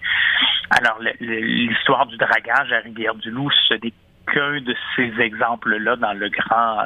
Alors, 0.70 1.00
l'histoire 1.20 2.06
du 2.06 2.18
dragage 2.18 2.72
à 2.72 2.80
Rivière-du-Loup, 2.80 3.50
ce 3.68 3.74
n'est 3.76 3.94
qu'un 4.32 4.62
de 4.62 4.76
ces 4.96 5.12
exemples-là 5.20 5.96
dans 5.96 6.14
le 6.14 6.30
grand 6.30 6.84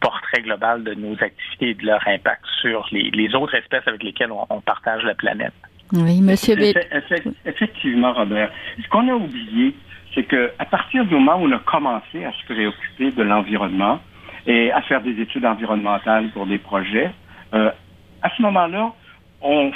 portrait 0.00 0.42
global 0.42 0.84
de 0.84 0.94
nos 0.94 1.14
activités 1.14 1.70
et 1.70 1.74
de 1.74 1.86
leur 1.86 2.06
impact 2.06 2.44
sur 2.60 2.86
les, 2.92 3.34
autres 3.34 3.54
espèces 3.54 3.86
avec 3.86 4.02
lesquelles 4.02 4.30
on 4.30 4.60
partage 4.60 5.02
la 5.04 5.14
planète. 5.14 5.54
Oui, 5.92 6.20
Monsieur. 6.20 6.56
Effectivement, 7.44 8.12
Robert. 8.12 8.50
Ce 8.82 8.88
qu'on 8.88 9.08
a 9.08 9.14
oublié, 9.14 9.74
c'est 10.14 10.24
que 10.24 10.50
à 10.58 10.64
partir 10.64 11.04
du 11.04 11.14
moment 11.14 11.36
où 11.36 11.46
on 11.46 11.52
a 11.52 11.58
commencé 11.60 12.24
à 12.24 12.32
se 12.32 12.44
préoccuper 12.52 13.12
de 13.12 13.22
l'environnement 13.22 14.00
et 14.46 14.72
à 14.72 14.82
faire 14.82 15.00
des 15.02 15.20
études 15.20 15.44
environnementales 15.44 16.30
pour 16.30 16.46
des 16.46 16.58
projets, 16.58 17.10
euh, 17.54 17.70
à 18.22 18.30
ce 18.36 18.42
moment-là, 18.42 18.92
on 19.42 19.70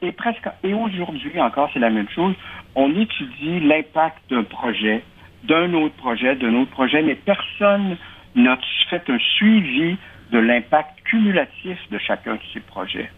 et 0.00 0.12
presque 0.12 0.48
et 0.64 0.72
aujourd'hui 0.72 1.38
encore 1.38 1.68
c'est 1.72 1.80
la 1.80 1.90
même 1.90 2.08
chose. 2.08 2.34
On 2.74 2.90
étudie 2.98 3.60
l'impact 3.60 4.18
d'un 4.30 4.42
projet, 4.42 5.04
d'un 5.46 5.72
autre 5.74 5.94
projet, 5.96 6.36
d'un 6.36 6.54
autre 6.54 6.70
projet, 6.70 7.02
mais 7.02 7.14
personne 7.14 7.96
n'a 8.34 8.58
fait 8.90 9.08
un 9.08 9.18
suivi 9.18 9.96
de 10.32 10.38
l'impact 10.38 11.02
cumulatif 11.04 11.78
de 11.90 11.98
chacun 11.98 12.34
de 12.34 12.40
ces 12.52 12.60
projets. 12.60 13.10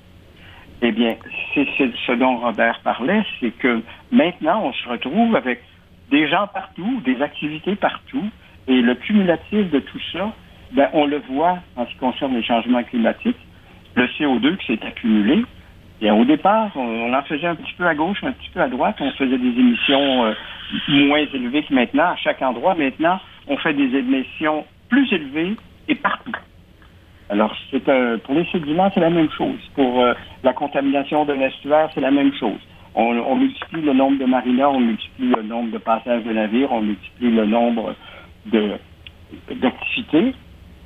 Eh 0.81 0.93
bien, 0.93 1.17
c'est 1.55 1.67
ce 2.07 2.13
dont 2.13 2.37
Robert 2.37 2.81
parlait, 2.85 3.25
c'est 3.41 3.51
que 3.51 3.83
maintenant, 4.13 4.63
on 4.65 4.73
se 4.73 4.89
retrouve 4.89 5.35
avec 5.35 5.63
des 6.11 6.29
gens 6.29 6.47
partout, 6.47 7.01
des 7.05 7.21
activités 7.21 7.75
partout, 7.75 8.31
et 8.69 8.81
le 8.81 8.95
cumulatif 8.95 9.71
de 9.71 9.81
tout 9.81 10.01
ça, 10.13 10.33
ben, 10.73 10.89
on 10.93 11.07
le 11.07 11.19
voit 11.31 11.59
en 11.77 11.87
ce 11.87 11.91
qui 11.93 11.97
concerne 11.97 12.35
les 12.35 12.45
changements 12.45 12.85
climatiques, 12.85 13.39
le 13.95 14.07
CO2 14.07 14.57
qui 14.59 14.67
s'est 14.67 14.87
accumulé. 14.87 15.45
Et 16.01 16.11
au 16.11 16.25
départ, 16.25 16.71
on, 16.77 17.13
en 17.13 17.23
faisait 17.23 17.47
un 17.47 17.57
petit 17.57 17.75
peu 17.77 17.87
à 17.87 17.95
gauche, 17.95 18.23
un 18.23 18.33
petit 18.33 18.51
peu 18.51 18.61
à 18.61 18.69
droite, 18.69 18.97
on 19.01 19.11
faisait 19.13 19.39
des 19.39 19.49
émissions 19.49 20.27
euh, 20.27 20.35
moins 20.89 21.25
élevées 21.35 21.65
que 21.65 21.75
maintenant 21.75 22.11
à 22.11 22.17
chaque 22.17 22.41
endroit. 22.41 22.75
Maintenant, 22.75 23.19
on 23.49 23.57
fait 23.57 23.75
des 23.75 23.97
émissions 23.97 24.65
plus 24.89 25.13
élevées 25.13 25.57
et 25.89 25.95
partout. 25.97 26.33
Alors, 27.31 27.55
c'est 27.71 27.85
pour 28.25 28.35
les 28.35 28.47
sédiments, 28.53 28.91
c'est 28.95 29.01
la 29.01 29.11
même 29.11 29.31
chose. 29.31 29.59
Pour 29.75 30.01
euh, 30.01 30.15
la 30.45 30.53
contamination 30.53 31.25
de 31.25 31.33
l'estuaire, 31.33 31.91
c'est 31.95 32.01
la 32.01 32.11
même 32.11 32.33
chose. 32.35 32.59
On, 32.95 33.37
multiplie 33.37 33.83
le 33.83 33.93
nombre 33.93 34.19
de 34.19 34.25
marinas, 34.25 34.71
on 34.71 34.81
multiplie 34.81 35.29
le 35.29 35.43
nombre 35.43 35.71
de 35.71 35.79
passages 35.79 36.25
de 36.25 36.33
navires, 36.33 36.73
on 36.73 36.81
multiplie 36.81 37.31
le 37.31 37.47
nombre 37.47 37.95
de 38.47 38.73
d'activités. 39.55 40.35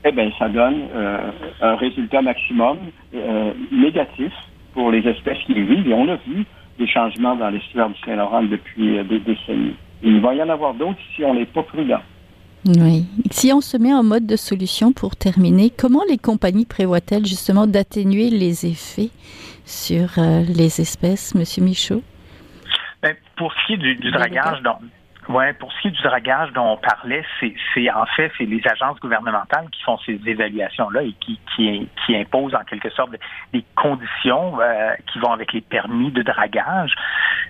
Eh 0.05 0.12
bien, 0.12 0.31
ça 0.38 0.48
donne 0.48 0.88
euh, 0.94 1.31
un 1.61 1.77
résultat 1.77 2.20
maximum 2.20 2.79
euh, 3.14 3.53
négatif 3.70 4.33
pour 4.72 4.90
les 4.90 5.06
espèces 5.06 5.38
qui 5.46 5.52
y 5.52 5.62
vivent. 5.62 5.88
Et 5.88 5.94
on 5.94 6.08
a 6.08 6.16
vu 6.16 6.44
des 6.78 6.87
changements 6.87 7.37
dans 7.37 7.50
l'estuaire 7.50 7.88
du 7.88 8.00
Saint-Laurent 8.04 8.42
depuis 8.44 9.02
des 9.04 9.18
décennies. 9.20 9.76
il 10.02 10.20
va 10.20 10.35
y 10.35 10.42
en 10.42 10.48
avoir 10.48 10.74
d'autres 10.74 10.98
si 11.14 11.24
on 11.24 11.35
n'est 11.35 11.46
pas 11.46 11.62
prudent. 11.62 12.00
Oui. 12.64 13.06
Si 13.30 13.52
on 13.52 13.61
se 13.61 13.76
met 13.76 13.92
en 13.92 14.04
mode 14.04 14.26
de 14.26 14.37
solution 14.37 14.92
pour 14.92 15.16
terminer, 15.16 15.70
comment 15.70 16.02
les 16.08 16.18
compagnies 16.18 16.64
prévoient-elles 16.64 17.26
justement 17.26 17.66
d'atténuer 17.66 18.30
les 18.30 18.66
effets 18.66 19.11
sur 19.64 20.18
euh, 20.18 20.42
les 20.42 20.80
espèces, 20.80 21.35
Monsieur 21.35 21.62
Michaud? 21.62 22.02
Ben, 23.02 23.16
pour 23.37 23.52
ce 23.52 23.66
qui 23.66 23.72
est 23.72 23.76
du, 23.78 23.96
du 23.96 24.12
dragage, 24.12 24.62
donc, 24.62 24.76
Ouais, 25.28 25.52
pour 25.52 25.72
ce 25.72 25.80
qui 25.80 25.88
est 25.88 25.92
du 25.92 26.02
dragage 26.02 26.52
dont 26.52 26.72
on 26.72 26.76
parlait, 26.76 27.24
c'est 27.38 27.90
en 27.90 28.06
fait 28.06 28.32
c'est 28.37 28.44
les 28.44 28.61
agences 28.66 28.98
gouvernementales 28.98 29.68
qui 29.70 29.80
font 29.85 29.96
ces 29.98 30.20
évaluations-là 30.26 31.02
et 31.02 31.12
qui, 31.20 31.38
qui, 31.54 31.88
qui, 32.04 32.16
imposent 32.16 32.56
en 32.56 32.64
quelque 32.64 32.90
sorte 32.90 33.12
des 33.52 33.64
conditions 33.76 34.61
euh, 34.61 34.94
qui 35.12 35.20
vont 35.20 35.30
avec 35.30 35.52
les 35.52 35.61
permis 35.61 36.11
de 36.11 36.22
dragage. 36.22 36.92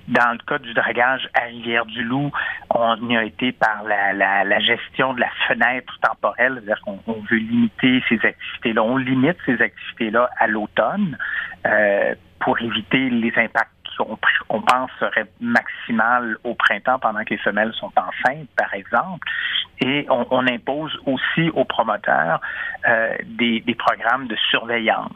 Dans 0.07 0.33
le 0.33 0.39
cas 0.47 0.59
du 0.59 0.75
dragage 0.75 1.27
à 1.33 1.45
Rivière-du-Loup, 1.45 2.31
on 2.75 3.09
y 3.09 3.17
a 3.17 3.25
été 3.25 3.53
par 3.53 3.85
la, 3.85 4.13
la, 4.13 4.45
la 4.45 4.61
gestion 4.61 5.15
de 5.15 5.21
la 5.21 5.31
fenêtre 5.49 5.99
temporelle, 6.03 6.55
c'est-à-dire 6.57 6.83
qu'on 6.85 7.21
veut 7.31 7.39
limiter 7.39 8.03
ces 8.09 8.17
activités-là. 8.23 8.83
On 8.83 8.99
limite 8.99 9.39
ces 9.47 9.63
activités-là 9.63 10.29
à 10.39 10.47
l'automne 10.47 11.17
euh, 11.67 12.15
pour 12.41 12.61
éviter 12.61 13.09
les 13.09 13.33
impacts 13.37 13.72
qu'on 13.97 14.63
pense 14.63 14.91
serait 14.99 15.27
maximal 15.41 16.37
au 16.45 16.55
printemps 16.55 16.99
pendant 16.99 17.25
que 17.25 17.31
les 17.31 17.39
femelles 17.39 17.73
sont 17.75 17.93
enceintes, 17.97 18.49
par 18.57 18.73
exemple. 18.75 19.27
Et 19.81 20.07
on, 20.11 20.47
impose 20.47 20.97
aussi 21.07 21.51
aux 21.55 21.65
promoteurs 21.65 22.41
euh, 22.89 23.17
des, 23.25 23.77
programmes 23.77 24.29
de 24.29 24.37
surveillance. 24.51 25.13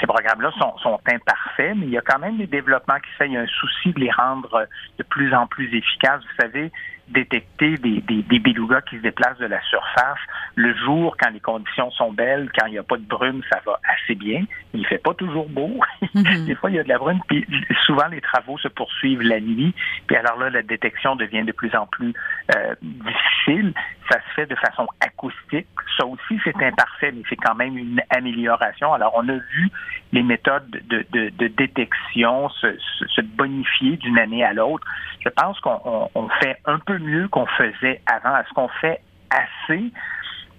Ces 0.00 0.06
programmes-là 0.06 0.50
sont, 0.58 0.98
imparfaits, 1.06 1.76
mais 1.76 1.86
il 1.86 1.90
y 1.90 1.98
a 1.98 2.00
quand 2.00 2.18
même 2.18 2.36
des 2.36 2.48
développements 2.48 2.98
qui 2.98 3.10
fait. 3.16 3.26
Il 3.26 3.32
y 3.34 3.36
a 3.36 3.42
un 3.42 3.46
souci 3.46 3.92
de 3.92 4.00
les 4.00 4.10
rendre 4.10 4.66
de 4.98 5.02
plus 5.04 5.32
en 5.32 5.46
plus 5.46 5.72
efficaces. 5.72 6.20
Vous 6.20 6.42
savez, 6.42 6.72
détecter 7.08 7.76
des, 7.78 8.00
des, 8.00 8.22
des 8.22 8.38
belugas 8.38 8.82
qui 8.82 8.96
se 8.96 9.02
déplacent 9.02 9.38
de 9.38 9.46
la 9.46 9.60
surface. 9.62 10.18
Le 10.54 10.74
jour, 10.74 11.16
quand 11.20 11.30
les 11.30 11.40
conditions 11.40 11.90
sont 11.90 12.12
belles, 12.12 12.50
quand 12.56 12.66
il 12.66 12.72
n'y 12.72 12.78
a 12.78 12.82
pas 12.82 12.96
de 12.96 13.04
brume, 13.04 13.42
ça 13.50 13.60
va 13.66 13.78
assez 13.88 14.14
bien. 14.14 14.44
Il 14.74 14.86
fait 14.86 14.98
pas 14.98 15.14
toujours 15.14 15.48
beau. 15.48 15.80
Mhm. 16.14 16.44
des 16.44 16.54
fois, 16.54 16.70
il 16.70 16.76
y 16.76 16.78
a 16.78 16.82
de 16.82 16.88
la 16.90 16.98
brume. 16.98 17.20
Puis 17.26 17.46
souvent, 17.86 18.06
les 18.08 18.20
travaux 18.20 18.58
se 18.58 18.68
poursuivent 18.68 19.22
la 19.22 19.40
nuit. 19.40 19.74
Puis 20.06 20.16
alors 20.16 20.38
là, 20.38 20.50
la 20.50 20.62
détection 20.62 21.16
devient 21.16 21.42
de 21.42 21.52
plus 21.52 21.74
en 21.74 21.86
plus 21.86 22.12
euh, 22.54 22.74
difficile. 22.82 23.72
Ça 24.10 24.18
se 24.18 24.34
fait 24.34 24.46
de 24.46 24.54
façon 24.56 24.86
acoustique. 25.00 25.66
Ça 25.96 26.04
aussi, 26.06 26.38
c'est 26.44 26.62
imparfait, 26.62 27.12
mais 27.12 27.22
c'est 27.30 27.36
quand 27.36 27.54
même 27.54 27.78
une 27.78 28.02
amélioration. 28.10 28.92
Alors, 28.92 29.12
on 29.16 29.26
a 29.28 29.32
vu 29.32 29.70
les 30.12 30.22
méthodes 30.22 30.68
de, 30.70 31.06
de, 31.12 31.30
de 31.30 31.48
détection 31.48 32.50
se, 32.50 32.76
se, 33.08 33.20
bonifier 33.22 33.96
d'une 33.96 34.18
année 34.18 34.44
à 34.44 34.52
l'autre. 34.52 34.86
Je 35.20 35.28
pense 35.30 35.58
qu'on 35.60 36.10
on 36.14 36.28
fait 36.40 36.58
un 36.66 36.78
peu 36.78 36.91
mieux 36.98 37.28
qu'on 37.28 37.46
faisait 37.46 38.00
avant? 38.06 38.36
Est-ce 38.36 38.52
qu'on 38.54 38.68
fait 38.68 39.00
assez 39.30 39.92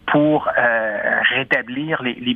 pour 0.07 0.47
euh, 0.57 1.21
rétablir 1.35 2.01
les, 2.03 2.13
les? 2.15 2.35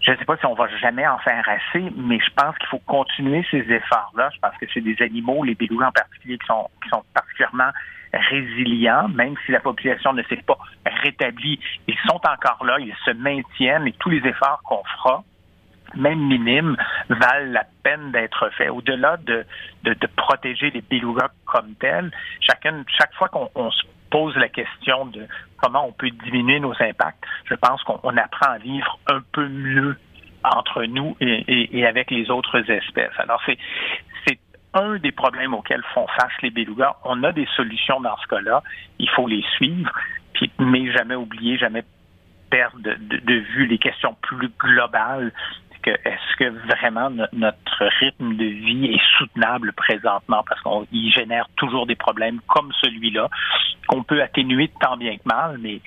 Je 0.00 0.12
ne 0.12 0.16
sais 0.16 0.24
pas 0.24 0.36
si 0.36 0.46
on 0.46 0.54
va 0.54 0.66
jamais 0.78 1.06
en 1.06 1.18
faire 1.18 1.46
assez, 1.46 1.92
mais 1.96 2.18
je 2.18 2.30
pense 2.34 2.56
qu'il 2.58 2.68
faut 2.68 2.80
continuer 2.80 3.44
ces 3.50 3.70
efforts-là. 3.70 4.30
Je 4.34 4.40
pense 4.40 4.56
que 4.58 4.66
c'est 4.72 4.80
des 4.80 4.96
animaux, 5.00 5.44
les 5.44 5.54
belugas 5.54 5.88
en 5.88 5.92
particulier, 5.92 6.38
qui 6.38 6.46
sont 6.46 7.04
particulièrement 7.14 7.70
résilients, 8.12 9.08
même 9.08 9.34
si 9.44 9.52
la 9.52 9.60
population 9.60 10.12
ne 10.12 10.22
s'est 10.24 10.42
pas 10.46 10.58
rétablie. 11.02 11.60
Ils 11.86 11.98
sont 12.08 12.20
encore 12.26 12.64
là, 12.64 12.78
ils 12.80 12.94
se 13.04 13.10
maintiennent 13.12 13.86
et 13.86 13.92
tous 13.92 14.10
les 14.10 14.26
efforts 14.26 14.62
qu'on 14.64 14.82
fera 14.96 15.22
même 15.96 16.20
minimes, 16.20 16.76
valent 17.08 17.52
la 17.52 17.64
peine 17.82 18.12
d'être 18.12 18.50
faits. 18.56 18.70
Au-delà 18.70 19.16
de, 19.18 19.44
de, 19.84 19.94
de, 19.94 20.06
protéger 20.16 20.70
les 20.70 20.82
belugas 20.82 21.30
comme 21.46 21.74
tels, 21.74 22.10
chacun, 22.40 22.84
chaque 22.98 23.14
fois 23.14 23.28
qu'on 23.28 23.70
se 23.70 23.82
pose 24.10 24.36
la 24.36 24.48
question 24.48 25.06
de 25.06 25.26
comment 25.56 25.86
on 25.86 25.92
peut 25.92 26.10
diminuer 26.10 26.60
nos 26.60 26.74
impacts, 26.80 27.24
je 27.44 27.54
pense 27.54 27.82
qu'on 27.84 28.16
apprend 28.16 28.52
à 28.52 28.58
vivre 28.58 28.98
un 29.08 29.20
peu 29.32 29.48
mieux 29.48 29.96
entre 30.42 30.84
nous 30.84 31.16
et, 31.20 31.78
et, 31.78 31.86
avec 31.86 32.10
les 32.10 32.30
autres 32.30 32.70
espèces. 32.70 33.12
Alors, 33.18 33.42
c'est 33.46 33.58
un 34.72 34.98
des 34.98 35.12
problèmes 35.12 35.54
auxquels 35.54 35.82
font 35.94 36.06
face 36.06 36.32
les 36.42 36.50
belugas. 36.50 36.94
On 37.04 37.22
a 37.24 37.32
des 37.32 37.46
solutions 37.56 38.00
dans 38.00 38.16
ce 38.18 38.26
cas-là. 38.28 38.62
Il 38.98 39.08
faut 39.10 39.26
les 39.26 39.44
suivre, 39.56 39.90
puis, 40.32 40.50
mais 40.58 40.92
jamais 40.92 41.16
oublier, 41.16 41.58
jamais 41.58 41.82
perdre 42.50 42.78
de, 42.80 42.94
de, 42.94 43.34
vue 43.34 43.66
les 43.66 43.78
questions 43.78 44.16
plus 44.22 44.50
globales 44.58 45.32
est-ce 45.88 46.36
que 46.36 46.48
vraiment 46.66 47.10
notre 47.32 47.84
rythme 48.00 48.36
de 48.36 48.44
vie 48.44 48.86
est 48.94 49.18
soutenable 49.18 49.72
présentement? 49.72 50.42
Parce 50.48 50.60
qu'il 50.62 51.12
génère 51.12 51.48
toujours 51.56 51.86
des 51.86 51.96
problèmes 51.96 52.40
comme 52.48 52.70
celui-là 52.80 53.28
qu'on 53.88 54.02
peut 54.02 54.22
atténuer 54.22 54.70
tant 54.80 54.96
bien 54.96 55.16
que 55.16 55.22
mal, 55.26 55.58
mais 55.58 55.80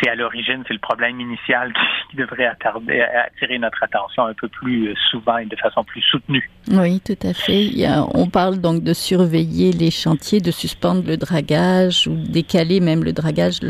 c'est 0.00 0.08
à 0.08 0.14
l'origine, 0.14 0.62
c'est 0.66 0.74
le 0.74 0.80
problème 0.80 1.20
initial 1.20 1.72
qui, 2.10 2.16
devrait 2.16 2.46
attirer 2.46 3.58
notre 3.58 3.82
attention 3.82 4.24
un 4.24 4.32
peu 4.32 4.48
plus 4.48 4.88
euh, 4.88 4.94
souvent 5.10 5.36
et 5.36 5.44
de 5.44 5.56
façon 5.56 5.84
plus 5.84 6.00
soutenue. 6.00 6.48
Oui, 6.70 6.98
tout 7.00 7.18
à 7.22 7.34
fait. 7.34 7.70
on 8.14 8.26
parle 8.28 8.58
donc 8.58 8.82
de 8.82 8.94
surveiller 8.94 9.72
les 9.72 9.90
chantiers, 9.90 10.40
de 10.40 10.50
suspendre 10.50 11.06
le 11.06 11.18
dragage 11.18 12.06
ou 12.06 12.14
décaler 12.14 12.80
même 12.80 13.04
le 13.04 13.12
dragage 13.12 13.60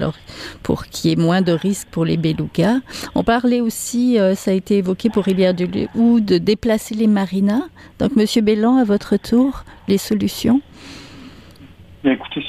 pour 0.62 0.86
qu'il 0.86 1.10
y 1.10 1.12
ait 1.14 1.16
moins 1.16 1.42
de 1.42 1.52
risques 1.52 1.88
pour 1.90 2.04
les 2.04 2.16
belugas. 2.16 2.78
On 3.14 3.24
parlait 3.24 3.60
aussi, 3.60 4.18
euh, 4.18 4.34
ça 4.34 4.52
a 4.52 4.54
été 4.54 4.78
évoqué 4.78 5.10
pour 5.10 5.24
Rivière-du-Loup, 5.24 6.20
de 6.20 6.38
déplacer 6.38 6.94
les 6.94 7.08
marinas. 7.08 7.64
Donc, 7.98 8.14
Monsieur 8.14 8.42
Bellon, 8.42 8.76
à 8.76 8.84
votre 8.84 9.16
tour, 9.16 9.64
les 9.88 9.98
solutions 9.98 10.60
écoutez, 12.12 12.44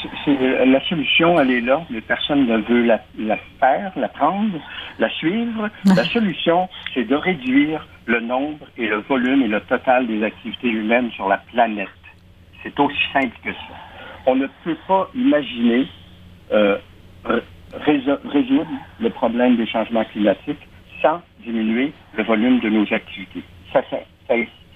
la 0.65 0.81
solution, 0.87 1.39
elle 1.39 1.51
est 1.51 1.61
là, 1.61 1.81
mais 1.89 2.01
personne 2.01 2.45
ne 2.45 2.57
veut 2.57 2.83
la, 2.83 3.37
faire, 3.59 3.91
la 3.95 4.07
prendre, 4.07 4.59
la 4.99 5.09
suivre. 5.09 5.69
La 5.85 6.03
solution, 6.03 6.69
c'est 6.93 7.05
de 7.05 7.15
réduire 7.15 7.87
le 8.05 8.19
nombre 8.19 8.65
et 8.77 8.87
le 8.87 8.97
volume 8.97 9.41
et 9.43 9.47
le 9.47 9.61
total 9.61 10.07
des 10.07 10.23
activités 10.23 10.69
humaines 10.69 11.11
sur 11.11 11.27
la 11.27 11.37
planète. 11.37 11.87
C'est 12.63 12.79
aussi 12.79 12.97
simple 13.13 13.35
que 13.43 13.51
ça. 13.51 13.75
On 14.25 14.35
ne 14.35 14.47
peut 14.63 14.77
pas 14.87 15.09
imaginer 15.15 15.87
euh, 16.51 16.77
résoudre 17.73 18.67
le 18.99 19.09
problème 19.09 19.55
des 19.55 19.67
changements 19.67 20.05
climatiques 20.05 20.67
sans 21.01 21.21
diminuer 21.43 21.93
le 22.15 22.23
volume 22.23 22.59
de 22.59 22.69
nos 22.69 22.93
activités. 22.93 23.43
Ça, 23.71 23.81
ça, 23.89 23.97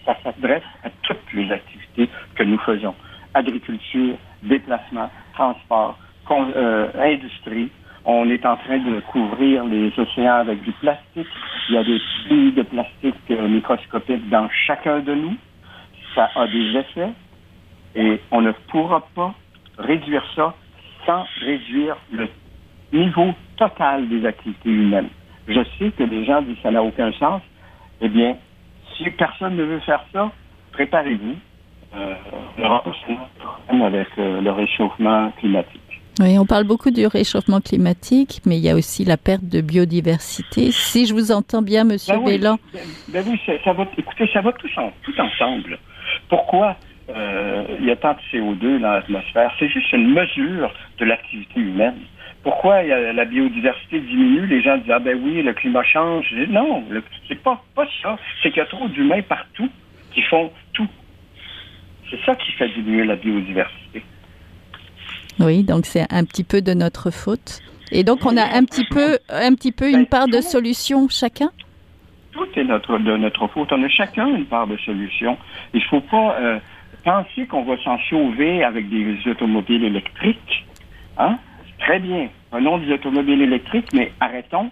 ça 0.05 0.17
s'adresse 0.23 0.63
à 0.83 0.89
toutes 1.03 1.33
les 1.33 1.51
activités 1.51 2.09
que 2.35 2.43
nous 2.43 2.59
faisons. 2.59 2.95
Agriculture, 3.33 4.17
déplacement, 4.43 5.10
transport, 5.34 5.97
euh, 6.32 6.89
industrie. 6.97 7.69
On 8.06 8.30
est 8.30 8.45
en 8.45 8.56
train 8.58 8.77
de 8.77 8.99
couvrir 9.12 9.65
les 9.65 9.91
océans 9.97 10.36
avec 10.36 10.63
du 10.63 10.71
plastique. 10.73 11.27
Il 11.69 11.75
y 11.75 11.77
a 11.77 11.84
des 11.84 11.99
puits 12.25 12.51
de 12.54 12.63
plastique 12.63 13.15
euh, 13.32 13.47
microscopiques 13.47 14.30
dans 14.30 14.49
chacun 14.65 14.99
de 14.99 15.13
nous. 15.13 15.36
Ça 16.15 16.30
a 16.36 16.47
des 16.47 16.77
effets 16.77 17.12
et 17.95 18.21
on 18.32 18.41
ne 18.41 18.51
pourra 18.69 19.01
pas 19.13 19.34
réduire 19.77 20.23
ça 20.36 20.54
sans 21.06 21.25
réduire 21.41 21.97
le 22.12 22.27
niveau 22.93 23.34
total 23.58 24.08
des 24.08 24.25
activités 24.25 24.69
humaines. 24.69 25.10
Je 25.47 25.62
sais 25.77 25.91
que 25.91 26.04
les 26.04 26.25
gens 26.25 26.41
disent 26.41 26.56
que 26.58 26.62
ça 26.63 26.71
n'a 26.71 26.84
aucun 26.84 27.12
sens. 27.13 27.41
Eh 28.01 28.10
bien, 28.10 28.38
si 28.95 29.10
personne 29.12 29.56
ne 29.56 29.63
veut 29.63 29.80
faire 29.80 30.04
ça, 30.13 30.32
préparez-vous. 30.71 31.36
Euh, 31.93 32.15
avec 33.84 34.08
euh, 34.17 34.41
le 34.41 34.51
réchauffement 34.51 35.32
climatique. 35.39 35.82
Oui, 36.21 36.38
on 36.38 36.45
parle 36.45 36.63
beaucoup 36.63 36.91
du 36.91 37.06
réchauffement 37.06 37.60
climatique, 37.60 38.41
mais 38.45 38.58
il 38.58 38.63
y 38.63 38.69
a 38.69 38.75
aussi 38.75 39.04
la 39.04 39.17
perte 39.17 39.43
de 39.43 39.60
biodiversité. 39.62 40.71
Si 40.71 41.06
je 41.06 41.13
vous 41.13 41.32
entends 41.32 41.62
bien, 41.62 41.84
Monsieur 41.84 42.15
ben 42.17 42.25
Bélan. 42.25 42.60
Ben, 43.10 43.23
oui, 43.27 43.39
ça 43.63 43.73
va, 43.73 43.86
écoutez, 43.97 44.30
ça 44.32 44.41
va 44.41 44.51
tout, 44.54 44.67
tout 45.04 45.19
ensemble. 45.19 45.80
Pourquoi 46.30 46.75
euh, 47.10 47.63
il 47.80 47.86
y 47.86 47.91
a 47.91 47.95
tant 47.95 48.13
de 48.13 48.19
CO2 48.32 48.80
dans 48.80 48.91
l'atmosphère? 48.91 49.51
C'est 49.60 49.69
juste 49.69 49.91
une 49.91 50.13
mesure 50.13 50.71
de 50.99 51.06
l'activité 51.06 51.60
humaine. 51.60 51.97
Pourquoi 52.43 52.84
la 52.84 53.25
biodiversité 53.25 53.99
diminue? 53.99 54.47
Les 54.47 54.62
gens 54.62 54.77
disent, 54.77 54.91
ah 54.91 54.99
ben 54.99 55.19
oui, 55.21 55.43
le 55.43 55.54
climat 55.54 55.84
change. 55.84 56.34
non, 56.49 56.84
c'est 57.27 57.41
pas, 57.41 57.62
pas 57.75 57.86
ça. 58.01 58.17
C'est 58.41 58.49
qu'il 58.49 58.58
y 58.60 58.62
a 58.62 58.65
trop 58.65 58.88
d'humains 58.88 59.21
partout 59.21 59.69
qui 60.13 60.21
font. 60.23 60.51
C'est 62.12 62.19
ça 62.26 62.36
qui 62.36 62.52
fait 62.52 62.69
diminuer 62.69 63.06
la 63.06 63.15
biodiversité. 63.15 64.04
Oui, 65.39 65.63
donc 65.63 65.86
c'est 65.86 66.06
un 66.12 66.26
petit 66.26 66.43
peu 66.43 66.62
de 66.62 66.74
notre 66.74 67.10
faute. 67.10 67.62
Et 67.91 68.04
donc 68.04 68.26
on 68.26 68.38
a 68.38 68.43
un 68.43 68.63
petit 68.63 68.86
peu, 68.86 69.17
un 69.30 69.56
petit 69.56 69.71
peu 69.71 69.89
une 69.89 70.06
part 70.06 70.28
de 70.28 70.41
solution 70.41 71.08
chacun? 71.10 71.52
Tout 72.32 72.47
est 72.56 72.63
notre, 72.63 72.97
de 72.97 73.17
notre 73.17 73.47
faute. 73.47 73.71
On 73.71 73.84
a 73.84 73.89
chacun 73.89 74.28
une 74.28 74.45
part 74.45 74.67
de 74.67 74.78
solution. 74.78 75.38
Il 75.74 75.82
ne 75.82 75.86
faut 75.86 76.02
pas 76.02 76.36
euh, 76.39 76.60
penser 77.04 77.45
qu'on 77.47 77.63
va 77.63 77.78
s'en 77.84 77.97
sauver 78.10 78.63
avec 78.63 78.89
des 78.89 79.17
automobiles 79.28 79.84
électriques. 79.84 80.65
Hein? 81.17 81.38
Très 81.80 82.00
bien. 82.00 82.30
Prenons 82.52 82.78
des 82.78 82.91
automobiles 82.93 83.41
électriques, 83.41 83.89
mais 83.93 84.12
arrêtons 84.19 84.69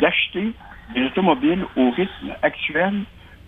d'acheter 0.00 0.52
des 0.94 1.04
automobiles 1.04 1.64
au 1.76 1.90
rythme 1.90 2.34
actuel 2.42 2.94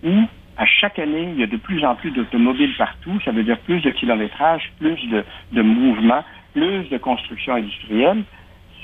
où 0.05 0.23
à 0.57 0.67
chaque 0.67 0.99
année, 0.99 1.29
il 1.33 1.41
y 1.41 1.43
a 1.43 1.47
de 1.47 1.57
plus 1.57 1.85
en 1.85 1.95
plus 1.95 2.11
d'automobiles 2.11 2.75
partout. 2.77 3.19
Ça 3.25 3.31
veut 3.31 3.45
dire 3.45 3.59
plus 3.61 3.81
de 3.81 3.91
kilométrage, 3.91 4.73
plus 4.79 4.97
de, 5.09 5.25
de 5.53 5.63
mouvements, 5.63 6.25
plus 6.53 6.89
de 6.89 6.99
construction 6.99 7.55
industrielle. 7.55 8.23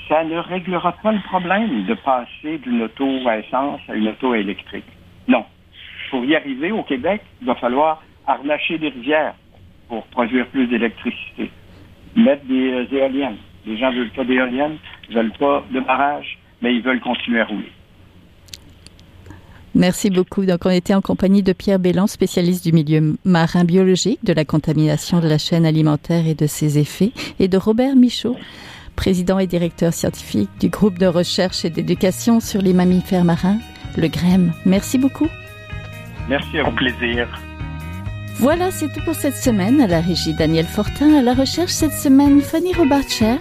Ça 0.07 0.23
ne 0.23 0.37
réglera 0.37 0.91
pas 1.01 1.11
le 1.11 1.21
problème 1.21 1.85
de 1.85 1.93
passer 1.93 2.57
d'une 2.59 2.83
auto 2.83 3.07
à 3.27 3.39
essence 3.39 3.81
à 3.87 3.95
une 3.95 4.09
auto 4.09 4.35
électrique. 4.35 4.85
Non. 5.27 5.45
Pour 6.09 6.25
y 6.25 6.35
arriver 6.35 6.71
au 6.71 6.83
Québec, 6.83 7.21
il 7.41 7.47
va 7.47 7.55
falloir 7.55 8.03
arnacher 8.27 8.77
des 8.77 8.89
rivières 8.89 9.33
pour 9.87 10.05
produire 10.07 10.47
plus 10.47 10.67
d'électricité, 10.67 11.49
mettre 12.15 12.45
des 12.45 12.71
euh, 12.71 12.85
éoliennes, 12.91 13.37
les 13.65 13.77
gens 13.77 13.91
veulent 13.91 14.09
pas 14.09 14.23
d'éoliennes, 14.23 14.77
veulent 15.09 15.33
pas 15.39 15.63
de 15.71 15.79
barrage, 15.79 16.37
mais 16.61 16.75
ils 16.75 16.81
veulent 16.81 16.99
continuer 16.99 17.41
à 17.41 17.45
rouler. 17.45 17.71
Merci 19.75 20.09
beaucoup. 20.09 20.45
Donc, 20.45 20.65
on 20.65 20.69
était 20.69 20.93
en 20.93 21.01
compagnie 21.01 21.41
de 21.41 21.53
Pierre 21.53 21.79
Bélan, 21.79 22.05
spécialiste 22.07 22.63
du 22.63 22.71
milieu 22.71 23.15
marin 23.25 23.63
biologique, 23.63 24.23
de 24.23 24.33
la 24.33 24.45
contamination 24.45 25.19
de 25.19 25.27
la 25.27 25.37
chaîne 25.39 25.65
alimentaire 25.65 26.27
et 26.27 26.35
de 26.35 26.45
ses 26.45 26.77
effets, 26.77 27.11
et 27.39 27.47
de 27.47 27.57
Robert 27.57 27.95
Michaud, 27.95 28.35
président 28.95 29.39
et 29.39 29.47
directeur 29.47 29.93
scientifique 29.93 30.49
du 30.59 30.69
groupe 30.69 30.99
de 30.99 31.07
recherche 31.07 31.65
et 31.65 31.71
d'éducation 31.71 32.39
sur 32.39 32.61
les 32.61 32.73
mammifères 32.73 33.25
marins, 33.25 33.57
le 33.97 34.07
GREM. 34.07 34.53
Merci 34.65 34.99
beaucoup. 34.99 35.27
Merci 36.29 36.59
à 36.59 36.63
vous. 36.63 36.75
plaisir. 36.75 37.27
Voilà, 38.37 38.71
c'est 38.71 38.91
tout 38.91 39.01
pour 39.05 39.15
cette 39.15 39.35
semaine. 39.35 39.81
À 39.81 39.87
la 39.87 40.01
régie 40.01 40.33
Daniel 40.33 40.65
Fortin, 40.65 41.15
à 41.15 41.21
la 41.21 41.33
recherche 41.33 41.71
cette 41.71 41.93
semaine 41.93 42.41
Fanny 42.41 42.73
Robarcher, 42.73 43.37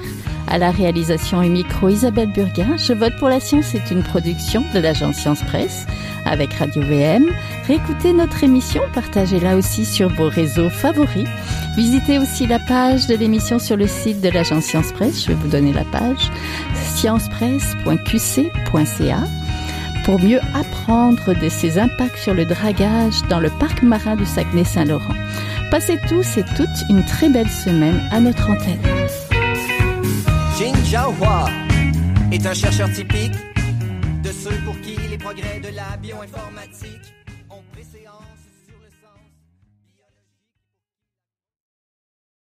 à 0.48 0.58
la 0.58 0.70
réalisation 0.70 1.42
et 1.42 1.48
micro 1.48 1.88
Isabelle 1.88 2.32
Burguin. 2.32 2.76
Je 2.76 2.92
vote 2.92 3.16
pour 3.18 3.28
la 3.28 3.40
science 3.40 3.66
c'est 3.66 3.90
une 3.90 4.02
production 4.02 4.62
de 4.74 4.80
l'agence 4.80 5.16
Science 5.16 5.42
Presse 5.44 5.86
avec 6.24 6.54
Radio 6.54 6.82
VM. 6.82 7.26
Réécoutez 7.66 8.12
notre 8.12 8.44
émission, 8.44 8.82
partagez-la 8.94 9.56
aussi 9.56 9.84
sur 9.84 10.08
vos 10.08 10.28
réseaux 10.28 10.70
favoris. 10.70 11.28
Visitez 11.76 12.18
aussi 12.18 12.46
la 12.46 12.58
page 12.58 13.06
de 13.06 13.14
l'émission 13.14 13.58
sur 13.58 13.76
le 13.76 13.86
site 13.86 14.20
de 14.20 14.28
l'agence 14.28 14.64
Science 14.64 14.92
Presse. 14.92 15.22
Je 15.22 15.28
vais 15.28 15.34
vous 15.34 15.48
donner 15.48 15.72
la 15.72 15.84
page 15.84 16.30
sciencepresse.qc.ca 16.74 19.24
pour 20.04 20.20
mieux 20.20 20.40
apprendre 20.54 21.34
de 21.34 21.48
ses 21.48 21.78
impacts 21.78 22.18
sur 22.18 22.34
le 22.34 22.44
dragage 22.44 23.22
dans 23.28 23.40
le 23.40 23.50
parc 23.50 23.82
marin 23.82 24.16
du 24.16 24.26
Saguenay-Saint-Laurent. 24.26 25.14
Passez 25.70 25.98
tous 26.08 26.36
et 26.36 26.44
toutes 26.56 26.90
une 26.90 27.04
très 27.04 27.28
belle 27.28 27.48
semaine 27.48 28.00
à 28.10 28.20
notre 28.20 28.50
antenne. 28.50 28.80
Jin 30.58 30.74
Jiahua 30.84 31.46
est 32.30 32.46
un 32.46 32.54
chercheur 32.54 32.90
typique 32.92 33.32
ceux 34.42 34.58
pour 34.64 34.80
qui 34.80 34.96
les 35.08 35.18
progrès 35.18 35.60
de 35.60 35.68
la 35.68 35.96
bioinformatique. 35.98 37.21